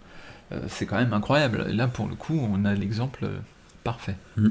euh, 0.53 0.61
c'est 0.69 0.87
quand 0.87 0.97
même 0.97 1.13
incroyable. 1.13 1.67
Et 1.69 1.73
là, 1.73 1.89
pour 1.89 2.09
le 2.09 2.15
coup, 2.15 2.39
on 2.41 2.65
a 2.65 2.75
l'exemple 2.75 3.29
parfait. 3.85 4.17
Mm. 4.37 4.49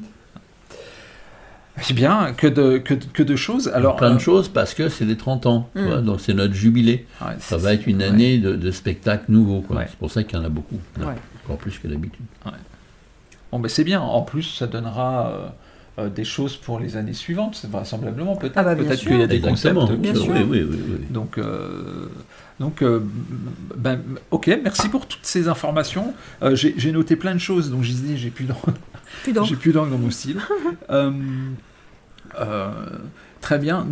C'est 1.78 1.94
bien, 1.94 2.34
que 2.34 2.48
de, 2.48 2.78
que, 2.78 3.24
de 3.24 3.36
choses. 3.36 3.70
Alors, 3.70 3.96
Plein 3.96 4.12
de 4.12 4.16
euh, 4.16 4.20
choses 4.20 4.50
parce 4.50 4.74
que 4.74 4.90
c'est 4.90 5.06
les 5.06 5.18
30 5.18 5.46
ans, 5.46 5.70
mm. 5.76 6.02
donc 6.02 6.20
c'est 6.20 6.34
notre 6.34 6.54
jubilé. 6.54 7.08
Ça 7.40 7.58
va 7.58 7.74
être 7.74 7.88
une 7.88 8.02
année 8.02 8.38
de, 8.38 8.56
de 8.56 8.72
spectacles 8.72 9.32
nouveaux. 9.32 9.64
C'est 9.70 9.98
pour 9.98 10.12
ça 10.12 10.24
qu'il 10.24 10.38
y 10.38 10.42
en 10.42 10.46
a 10.46 10.50
beaucoup, 10.50 10.80
encore 11.44 11.58
plus 11.58 11.80
que 11.80 11.88
d'habitude. 11.88 12.26
Bon, 13.52 13.60
ben 13.60 13.68
c'est 13.68 13.84
bien. 13.84 14.02
En 14.02 14.22
plus, 14.22 14.44
ça 14.44 14.68
donnera 14.68 15.54
euh, 16.02 16.10
des 16.10 16.24
choses 16.24 16.58
pour 16.58 16.80
les 16.80 16.98
années 16.98 17.14
suivantes, 17.14 17.66
vraisemblablement 17.70 18.36
peut-être. 18.36 18.58
Ah 18.58 18.64
bah, 18.64 18.76
peut-être 18.76 19.00
qu'il 19.00 19.20
y 19.20 19.24
a 19.24 19.28
des 19.28 19.42
concepts. 19.42 19.92
Bien 19.94 20.16
sûr. 20.16 20.34
Oui, 20.34 20.44
oui, 20.48 20.64
oui, 20.64 21.06
donc, 21.10 21.38
euh, 21.38 22.08
donc 22.60 22.82
euh, 22.82 23.00
ben, 23.76 24.02
ok, 24.32 24.60
merci 24.64 24.90
pour 24.90 25.08
toutes 25.08 25.26
ces 25.26 25.48
informations. 25.48 26.14
j'ai 26.54 26.92
noté 26.92 27.16
plein 27.16 27.34
de 27.34 27.40
choses, 27.40 27.72
donc 27.72 27.84
je 27.84 27.92
dis 27.94 28.18
j'ai 28.18 28.30
plus 28.30 28.46
d'angle. 28.46 28.74
j'ai 29.46 29.56
plus 29.56 29.72
d'angle 29.72 29.92
dans 29.92 29.98
mon 29.98 30.12
style. 30.12 30.40
très 33.42 33.60
bien. 33.60 33.88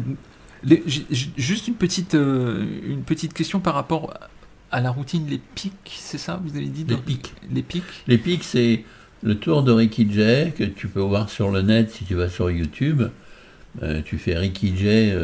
juste 1.38 1.68
une 1.68 1.76
petite, 1.76 2.14
une 2.14 3.04
petite 3.06 3.34
question 3.34 3.60
par 3.60 3.74
rapport 3.74 4.14
à 4.72 4.82
la 4.82 4.92
routine, 4.92 5.26
les 5.28 5.40
pics, 5.40 5.74
c'est 6.00 6.18
ça, 6.18 6.40
vous 6.44 6.56
avez 6.56 6.68
dit 6.68 6.86
Les 6.88 6.98
pics. 6.98 7.34
Les 7.52 7.64
pics? 7.64 7.84
Les 8.08 8.18
pics, 8.18 8.44
c'est 8.44 8.84
le 9.22 9.36
tour 9.36 9.64
de 9.64 9.72
Ricky 9.72 10.08
Jay, 10.12 10.54
que 10.58 10.64
tu 10.64 10.88
peux 10.88 11.02
voir 11.02 11.30
sur 11.30 11.52
le 11.52 11.62
net 11.62 11.92
si 11.92 12.06
tu 12.06 12.16
vas 12.16 12.30
sur 12.30 12.50
YouTube. 12.50 13.04
Euh, 13.84 14.02
tu 14.04 14.18
fais 14.18 14.36
Ricky 14.36 14.76
Jay, 14.76 15.16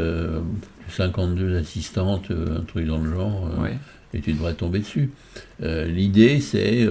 52 0.90 1.44
euh, 1.44 1.60
assistantes, 1.60 2.32
euh, 2.32 2.60
un 2.60 2.62
truc 2.62 2.86
dans 2.86 3.00
le 3.00 3.12
genre, 3.12 3.50
et 4.14 4.22
tu 4.22 4.34
devrais 4.34 4.54
tomber 4.54 4.80
dessus. 4.80 5.12
L'idée, 5.62 6.40
c'est, 6.40 6.88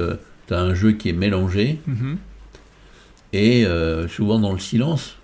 tu 0.47 0.55
as 0.55 0.61
un 0.61 0.75
jeu 0.75 0.93
qui 0.93 1.11
est 1.11 1.15
mélangé, 1.15 1.79
mm-hmm. 1.89 2.17
et 3.33 3.67
souvent 4.09 4.39
dans 4.39 4.53
le 4.53 4.59
silence, 4.59 5.17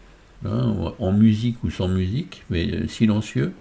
hein, 0.46 0.92
en 0.98 1.12
musique 1.12 1.62
ou 1.64 1.70
sans 1.70 1.88
musique, 1.88 2.44
mais 2.50 2.86
silencieux. 2.88 3.52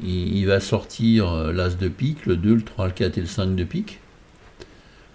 Il, 0.00 0.36
il 0.36 0.46
va 0.46 0.60
sortir 0.60 1.52
l'as 1.52 1.76
de 1.76 1.88
pique, 1.88 2.26
le 2.26 2.36
2, 2.36 2.54
le 2.54 2.62
3, 2.62 2.86
le 2.86 2.92
4 2.92 3.18
et 3.18 3.20
le 3.20 3.26
5 3.26 3.56
de 3.56 3.64
pique. 3.64 3.98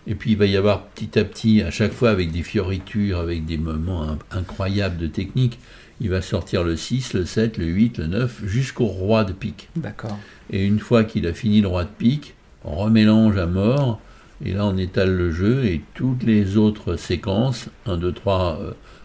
Et 0.05 0.15
puis 0.15 0.31
il 0.31 0.37
va 0.37 0.45
y 0.45 0.57
avoir 0.57 0.83
petit 0.83 1.17
à 1.17 1.23
petit, 1.23 1.61
à 1.61 1.71
chaque 1.71 1.93
fois 1.93 2.09
avec 2.09 2.31
des 2.31 2.43
fioritures, 2.43 3.19
avec 3.19 3.45
des 3.45 3.57
moments 3.57 4.17
incroyables 4.31 4.97
de 4.97 5.07
technique, 5.07 5.59
il 6.01 6.09
va 6.09 6.21
sortir 6.21 6.63
le 6.63 6.75
6, 6.75 7.13
le 7.13 7.25
7, 7.25 7.57
le 7.57 7.65
8, 7.65 7.99
le 7.99 8.07
9, 8.07 8.41
jusqu'au 8.45 8.85
roi 8.85 9.23
de 9.23 9.31
pique. 9.31 9.69
D'accord. 9.75 10.17
Et 10.49 10.65
une 10.65 10.79
fois 10.79 11.03
qu'il 11.05 11.25
a 11.27 11.33
fini 11.33 11.61
le 11.61 11.67
roi 11.67 11.85
de 11.85 11.89
pique, 11.97 12.33
on 12.65 12.75
remélange 12.75 13.37
à 13.37 13.45
mort, 13.45 14.01
et 14.43 14.51
là 14.51 14.65
on 14.65 14.77
étale 14.77 15.15
le 15.15 15.31
jeu, 15.31 15.65
et 15.65 15.81
toutes 15.93 16.23
les 16.23 16.57
autres 16.57 16.97
séquences, 16.97 17.69
1, 17.85 17.97
2, 17.97 18.11
3, 18.11 18.59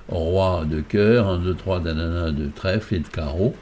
roi 0.08 0.64
de 0.68 0.80
cœur, 0.80 1.28
1, 1.28 1.38
2, 1.38 1.54
3, 1.54 1.80
d'ananas 1.80 2.32
de 2.32 2.48
trèfle 2.48 2.96
et 2.96 3.00
de 3.00 3.08
carreau. 3.08 3.54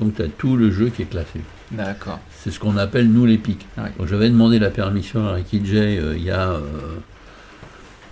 Donc 0.00 0.14
tu 0.14 0.22
as 0.22 0.28
tout 0.28 0.56
le 0.56 0.70
jeu 0.70 0.90
qui 0.90 1.02
est 1.02 1.06
classé. 1.06 1.40
D'accord. 1.72 2.20
C'est 2.30 2.50
ce 2.50 2.60
qu'on 2.60 2.76
appelle 2.76 3.10
nous 3.10 3.26
les 3.26 3.38
pics. 3.38 3.66
J'avais 4.04 4.28
demandé 4.28 4.58
la 4.58 4.70
permission 4.70 5.26
à 5.26 5.34
Ricky 5.34 5.64
Jay 5.64 5.98
euh, 5.98 6.16
il 6.16 6.22
y 6.22 6.30
a 6.30 6.58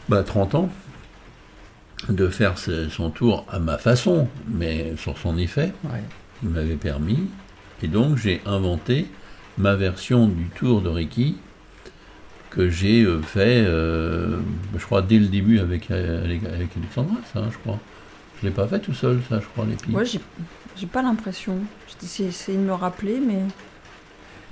30 0.09 0.55
euh, 0.55 0.59
bah, 0.59 0.59
ans 0.59 0.71
de 2.09 2.29
faire 2.29 2.55
son 2.59 3.11
tour 3.11 3.47
à 3.49 3.59
ma 3.59 3.79
façon, 3.79 4.29
mais 4.49 4.95
sur 4.97 5.17
son 5.19 5.39
effet. 5.39 5.73
Il 6.43 6.51
m'avait 6.51 6.75
permis. 6.75 7.29
Et 7.83 7.89
donc 7.89 8.17
j'ai 8.17 8.43
inventé 8.45 9.07
ma 9.57 9.75
version 9.77 10.29
du 10.29 10.47
tour 10.47 10.83
de 10.83 10.89
Ricky 10.89 11.37
que 12.51 12.69
j'ai 12.69 13.03
euh, 13.03 13.21
fait, 13.23 13.65
je 13.65 14.85
crois, 14.85 15.03
dès 15.03 15.19
le 15.19 15.27
début 15.27 15.61
avec, 15.61 15.91
avec 15.91 16.43
Alexandra, 16.77 17.17
ça, 17.33 17.45
je 17.51 17.59
crois. 17.59 17.79
Je 18.41 18.47
ne 18.47 18.51
l'ai 18.51 18.55
pas 18.55 18.67
fait 18.67 18.81
tout 18.81 18.95
seul, 18.95 19.21
ça, 19.29 19.41
je 19.41 19.47
crois, 19.47 19.65
les 19.65 19.77
pics. 19.77 20.21
J'ai 20.77 20.87
pas 20.87 21.03
l'impression. 21.03 21.59
J'ai 22.17 22.25
essayé 22.27 22.59
de 22.59 22.63
me 22.63 22.73
rappeler, 22.73 23.21
mais. 23.27 23.41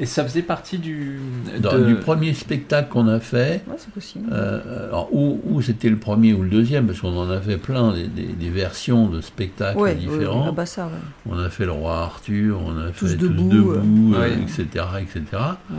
Et 0.01 0.07
ça 0.07 0.25
faisait 0.25 0.43
partie 0.43 0.79
du. 0.79 1.19
Dans- 1.61 1.79
de- 1.79 1.85
Du 1.85 1.95
premier 1.97 2.33
spectacle 2.33 2.89
qu'on 2.89 3.09
a 3.09 3.21
fait, 3.21 3.63
Ouais, 3.69 3.75
c'est 3.77 3.91
possible. 3.93 4.27
euh, 4.33 4.89
alors, 4.89 5.09
ou, 5.15 5.39
ou 5.45 5.61
c'était 5.61 5.91
le 5.91 5.99
premier 5.99 6.33
ou 6.33 6.43
le 6.43 6.49
deuxième, 6.49 6.87
parce 6.87 7.01
qu'on 7.01 7.15
en 7.17 7.29
a 7.31 7.41
fait 7.41 7.59
plein, 7.59 7.93
des, 7.93 8.07
des- 8.07 8.33
des 8.33 8.49
versions 8.49 9.07
de 9.09 9.21
spectacles 9.21 9.79
ouais, 9.79 9.95
différents. 9.95 10.45
ouais, 10.45 10.49
ah 10.49 10.53
bah 10.53 10.67
ça, 10.67 10.87
ouais. 10.87 10.93
On 11.29 11.39
a 11.39 11.51
fait 11.51 11.67
le 11.67 11.73
roi 11.73 11.99
Arthur, 11.99 12.59
on 12.65 12.79
a 12.79 12.89
Tous 12.91 13.07
fait 13.09 13.17
debout, 13.17 13.35
tous 13.51 13.57
debout, 13.75 14.15
euh, 14.15 14.17
euh, 14.17 14.21
ouais. 14.21 14.33
etc., 14.43 14.65
etc. 15.03 15.25
Ouais. 15.71 15.77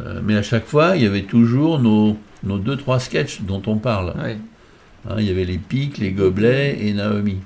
Euh, 0.00 0.20
mais 0.24 0.36
à 0.36 0.42
chaque 0.42 0.64
fois, 0.66 0.96
il 0.96 1.02
y 1.02 1.06
avait 1.06 1.24
toujours 1.24 1.78
nos, 1.80 2.16
nos 2.42 2.58
deux, 2.58 2.76
trois 2.76 2.98
sketchs 2.98 3.42
dont 3.42 3.62
on 3.66 3.76
parle. 3.76 4.14
Ouais. 4.18 4.38
Hein, 5.08 5.16
il 5.18 5.24
y 5.26 5.30
avait 5.30 5.44
les 5.44 5.58
pics, 5.58 5.98
les 5.98 6.12
gobelets 6.12 6.78
et 6.86 6.92
Naomi. 6.94 7.36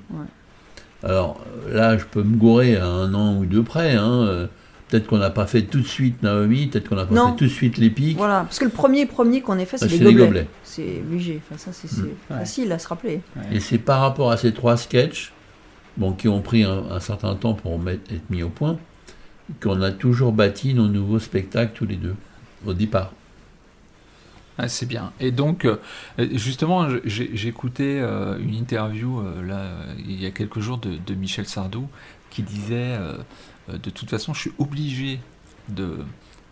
Alors 1.04 1.40
là, 1.70 1.96
je 1.98 2.04
peux 2.04 2.22
me 2.22 2.36
gourer 2.36 2.76
à 2.76 2.86
un 2.86 3.12
an 3.14 3.36
ou 3.36 3.44
deux 3.44 3.62
près. 3.62 3.94
hein, 3.94 4.48
Peut-être 4.88 5.06
qu'on 5.08 5.18
n'a 5.18 5.30
pas 5.30 5.46
fait 5.46 5.62
tout 5.62 5.80
de 5.80 5.86
suite 5.86 6.22
Naomi, 6.22 6.66
peut-être 6.68 6.88
qu'on 6.88 6.94
n'a 6.96 7.06
pas 7.06 7.14
Non. 7.14 7.30
fait 7.32 7.36
tout 7.36 7.44
de 7.44 7.50
suite 7.50 7.78
les 7.78 7.90
pics. 7.90 8.16
Voilà, 8.16 8.40
parce 8.42 8.58
que 8.58 8.64
le 8.64 8.70
premier 8.70 9.06
premier 9.06 9.40
qu'on 9.40 9.58
ait 9.58 9.64
fait, 9.64 9.76
c'est 9.78 9.86
Bah, 9.86 9.90
les 9.92 9.98
c'est 9.98 10.04
les 10.04 10.12
gobelets. 10.12 10.26
gobelets. 10.26 10.46
C'est 10.62 10.98
obligé. 11.04 11.40
Enfin, 11.50 11.58
ça, 11.58 11.70
c'est 11.72 11.90
Mm. 12.00 12.04
Ouais. 12.04 12.38
facile 12.38 12.70
à 12.72 12.78
se 12.78 12.86
rappeler. 12.88 13.20
Et 13.50 13.60
c'est 13.60 13.78
par 13.78 14.00
rapport 14.02 14.30
à 14.30 14.36
ces 14.36 14.52
trois 14.52 14.76
sketchs, 14.76 15.32
bon, 15.96 16.12
qui 16.12 16.28
ont 16.28 16.42
pris 16.42 16.62
un, 16.64 16.84
un 16.90 17.00
certain 17.00 17.34
temps 17.34 17.54
pour 17.54 17.78
mettre- 17.78 18.12
être 18.14 18.28
mis 18.30 18.42
au 18.42 18.50
point, 18.50 18.78
qu'on 19.62 19.80
a 19.82 19.90
toujours 19.90 20.32
bâti 20.32 20.74
nos 20.74 20.86
nouveaux 20.86 21.18
spectacles 21.18 21.72
tous 21.74 21.86
les 21.86 21.96
deux, 21.96 22.14
au 22.66 22.72
départ. 22.74 23.12
Ah, 24.58 24.68
c'est 24.68 24.86
bien. 24.86 25.12
Et 25.18 25.32
donc, 25.32 25.64
euh, 25.64 25.78
justement, 26.32 26.88
écouté 27.48 28.00
euh, 28.00 28.38
une 28.38 28.54
interview 28.54 29.20
euh, 29.20 29.42
là, 29.42 29.70
il 29.98 30.22
y 30.22 30.26
a 30.26 30.30
quelques 30.30 30.60
jours 30.60 30.78
de, 30.78 31.14
Michel 31.14 31.46
Sardou 31.46 31.88
qui 32.30 32.42
disait 32.42 32.98
De 33.68 33.90
toute 33.90 34.10
façon, 34.10 34.34
je 34.34 34.40
suis 34.40 34.52
obligé 34.58 35.20
de, 35.68 35.98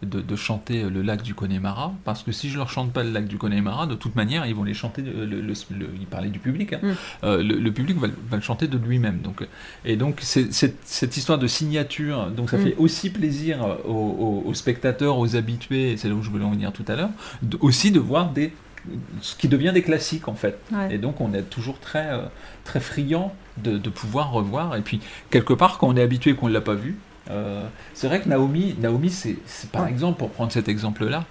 de, 0.02 0.20
de 0.20 0.36
chanter 0.36 0.82
le 0.88 1.02
lac 1.02 1.22
du 1.22 1.34
Connemara 1.34 1.92
parce 2.04 2.22
que 2.22 2.32
si 2.32 2.50
je 2.50 2.58
leur 2.58 2.68
chante 2.70 2.92
pas 2.92 3.02
le 3.04 3.10
lac 3.10 3.26
du 3.26 3.38
Connemara, 3.38 3.86
de 3.86 3.94
toute 3.94 4.16
manière, 4.16 4.46
ils 4.46 4.54
vont 4.54 4.64
les 4.64 4.74
chanter. 4.74 5.02
Le, 5.02 5.24
le- 5.24 5.40
le- 5.40 5.52
le- 5.78 5.90
il 6.00 6.06
parlait 6.06 6.28
du 6.30 6.38
public. 6.38 6.72
hein. 6.72 6.80
Mm. 6.82 6.90
Euh, 7.24 7.42
le, 7.42 7.54
le 7.58 7.72
public 7.72 7.96
va, 7.98 8.08
le- 8.08 8.14
va 8.28 8.36
le 8.36 8.42
chanter 8.42 8.66
de 8.66 8.76
lui-même. 8.78 9.18
Donc, 9.18 9.46
et 9.84 9.96
donc, 9.96 10.18
c'est- 10.20 10.52
c'est- 10.52 10.74
cette 10.84 11.16
histoire 11.16 11.38
de 11.38 11.46
signature, 11.46 12.30
donc 12.30 12.50
ça 12.50 12.58
Mm. 12.58 12.62
fait 12.64 12.74
aussi 12.78 13.10
plaisir 13.10 13.58
aux, 13.84 13.90
aux- 13.90 14.42
aux 14.46 14.54
spectateurs, 14.54 15.18
aux 15.18 15.36
habitués, 15.36 15.92
et 15.92 15.96
c'est 15.96 16.08
là 16.08 16.14
où 16.14 16.22
je 16.22 16.30
voulais 16.30 16.44
en 16.44 16.50
venir 16.50 16.72
tout 16.72 16.84
à 16.88 16.96
l'heure, 16.96 17.10
de- 17.42 17.58
aussi 17.60 17.90
de 17.90 18.00
voir 18.00 18.30
des, 18.30 18.52
ce 19.20 19.36
qui 19.36 19.46
devient 19.48 19.70
des 19.72 19.82
classiques 19.82 20.26
en 20.26 20.34
fait. 20.34 20.58
Ouais. 20.72 20.96
Et 20.96 20.98
donc 20.98 21.20
on 21.20 21.32
est 21.34 21.42
toujours 21.48 21.78
très, 21.78 22.08
euh, 22.10 22.22
très 22.64 22.80
friand 22.80 23.32
de, 23.62 23.78
de 23.78 23.90
pouvoir 23.90 24.32
revoir. 24.32 24.74
Et 24.76 24.80
puis 24.80 24.98
quelque 25.30 25.52
part, 25.52 25.78
quand 25.78 25.88
on 25.88 25.96
est 25.96 26.02
habitué 26.02 26.32
et 26.32 26.34
qu'on 26.34 26.48
ne 26.48 26.52
l'a 26.52 26.60
pas 26.60 26.74
vu, 26.74 26.96
euh, 27.30 27.66
c'est 27.94 28.06
vrai 28.08 28.20
que 28.20 28.28
Naomi, 28.28 28.74
Naomi 28.80 29.10
c'est 29.10 29.36
c'est 29.46 29.70
par 29.70 29.86
exemple, 29.86 30.18
pour 30.18 30.30
prendre 30.30 30.52
cet 30.52 30.68
exemple-là, 30.68 31.24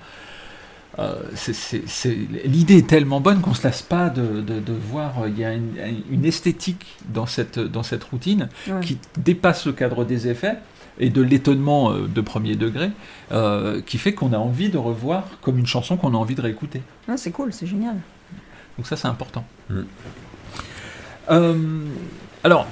euh, 0.99 1.15
c'est- 1.35 1.53
c'est- 1.53 1.87
c'est- 1.87 2.17
l'idée 2.45 2.77
est 2.79 2.87
tellement 2.87 3.21
bonne 3.21 3.39
qu'on 3.41 3.53
se 3.53 3.63
lasse 3.63 3.81
pas 3.81 4.09
de, 4.09 4.41
de- 4.41 4.59
de 4.59 4.73
voir. 4.73 5.23
euh, 5.23 5.29
Il 5.29 5.39
y 5.39 5.45
a 5.45 5.53
une, 5.53 5.73
une 6.09 6.25
esthétique 6.25 6.97
dans 7.09 7.25
cette, 7.25 7.59
dans 7.59 7.83
cette 7.83 8.03
routine 8.03 8.49
Ouais. 8.67 8.79
qui 8.81 8.97
dépasse 9.17 9.65
le 9.65 9.71
cadre 9.73 10.03
des 10.05 10.27
effets 10.27 10.57
et 10.99 11.09
de 11.09 11.21
l'étonnement 11.21 11.91
euh, 11.93 12.07
de 12.07 12.21
premier 12.21 12.55
degré, 12.55 12.91
euh, 13.31 13.81
qui 13.81 13.97
fait 13.97 14.13
qu'on 14.13 14.33
a 14.33 14.37
envie 14.37 14.69
de 14.69 14.77
revoir 14.77 15.23
comme 15.41 15.57
une 15.57 15.65
chanson 15.67 15.95
qu'on 15.97 16.13
a 16.13 16.17
envie 16.17 16.35
de 16.35 16.41
réécouter. 16.41 16.81
Ouais, 17.07 17.15
c'est 17.17 17.31
cool, 17.31 17.53
c'est 17.53 17.67
génial. 17.67 17.95
Donc 18.77 18.85
ça, 18.87 18.95
c'est 18.97 19.07
important. 19.07 19.45
Mm. 19.69 19.81
Euh, 21.29 21.85
alors, 22.43 22.67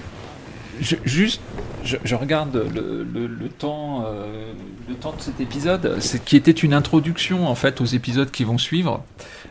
je- 0.81 0.95
juste, 1.05 1.41
je, 1.89 1.97
je 2.03 2.15
regarde 2.15 2.55
le, 2.75 3.03
le- 3.13 3.27
le 3.27 3.49
temps, 3.49 4.05
euh, 4.05 4.51
le 4.87 4.95
temps 4.95 5.13
de 5.17 5.21
cet 5.21 5.39
épisode, 5.41 5.97
c'est 5.99 6.23
qui 6.23 6.35
était 6.37 6.51
une 6.51 6.73
introduction 6.73 7.47
en 7.47 7.55
fait 7.55 7.81
aux 7.81 7.85
épisodes 7.85 8.31
qui 8.31 8.43
vont 8.43 8.57
suivre, 8.57 9.03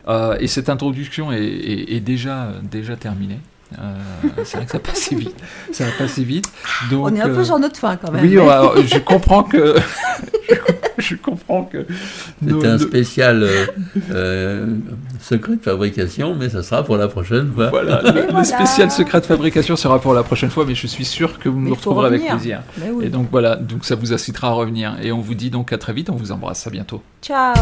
Euh, 0.07 0.37
et 0.39 0.47
cette 0.47 0.69
introduction 0.69 1.31
est, 1.31 1.43
est- 1.43 1.95
est 1.95 1.99
déjà 1.99 2.53
déjà 2.63 2.95
terminée. 2.95 3.39
Euh, 3.77 3.95
c'est 4.45 4.57
vrai 4.57 4.65
que 4.65 4.71
ça 4.71 4.79
passe 4.79 5.13
vite, 5.13 5.35
ça 5.71 5.85
va 5.85 5.91
passer 5.91 6.23
vite. 6.23 6.49
Donc, 6.89 7.05
On 7.05 7.15
est 7.15 7.21
un 7.21 7.29
peu 7.29 7.43
sur 7.43 7.59
notre 7.59 7.77
fin 7.77 7.97
quand 7.97 8.11
même. 8.11 8.23
oui, 8.25 8.33
je 8.87 8.97
comprends 8.99 9.43
que 9.43 9.75
je 11.01 11.15
comprends 11.15 11.63
que 11.63 11.85
C'était 12.43 12.67
un 12.67 12.77
spécial 12.77 13.43
euh, 13.43 13.65
euh, 14.11 14.67
secret 15.21 15.55
de 15.55 15.61
fabrication, 15.61 16.35
mais 16.35 16.49
ça 16.49 16.63
sera 16.63 16.83
pour 16.83 16.97
la 16.97 17.07
prochaine 17.07 17.51
fois. 17.53 17.69
Voilà, 17.69 18.01
le, 18.03 18.43
spécial 18.43 18.91
secret 18.91 19.21
de 19.21 19.25
fabrication 19.25 19.75
sera 19.75 19.99
pour 19.99 20.13
la 20.13 20.23
prochaine 20.23 20.49
fois, 20.49 20.65
mais 20.65 20.75
je 20.75 20.87
suis 20.87 21.05
sûr 21.05 21.39
que 21.39 21.49
vous 21.49 21.59
Mais 21.59 21.69
nous 21.69 21.75
retrouverez 21.75 22.07
avec 22.07 22.27
plaisir. 22.27 22.61
Oui. 22.91 23.05
Et 23.05 23.09
donc 23.09 23.27
voilà, 23.31 23.55
donc 23.55 23.85
ça 23.85 23.95
vous 23.95 24.13
incitera 24.13 24.49
à 24.49 24.51
revenir. 24.51 24.97
Et 25.01 25.11
on 25.11 25.21
vous 25.21 25.35
dit 25.35 25.49
donc 25.49 25.73
à 25.73 25.77
très 25.77 25.93
vite, 25.93 26.09
on 26.09 26.15
vous 26.15 26.31
embrasse, 26.31 26.67
à 26.67 26.69
bientôt. 26.69 27.01
Ciao 27.21 27.55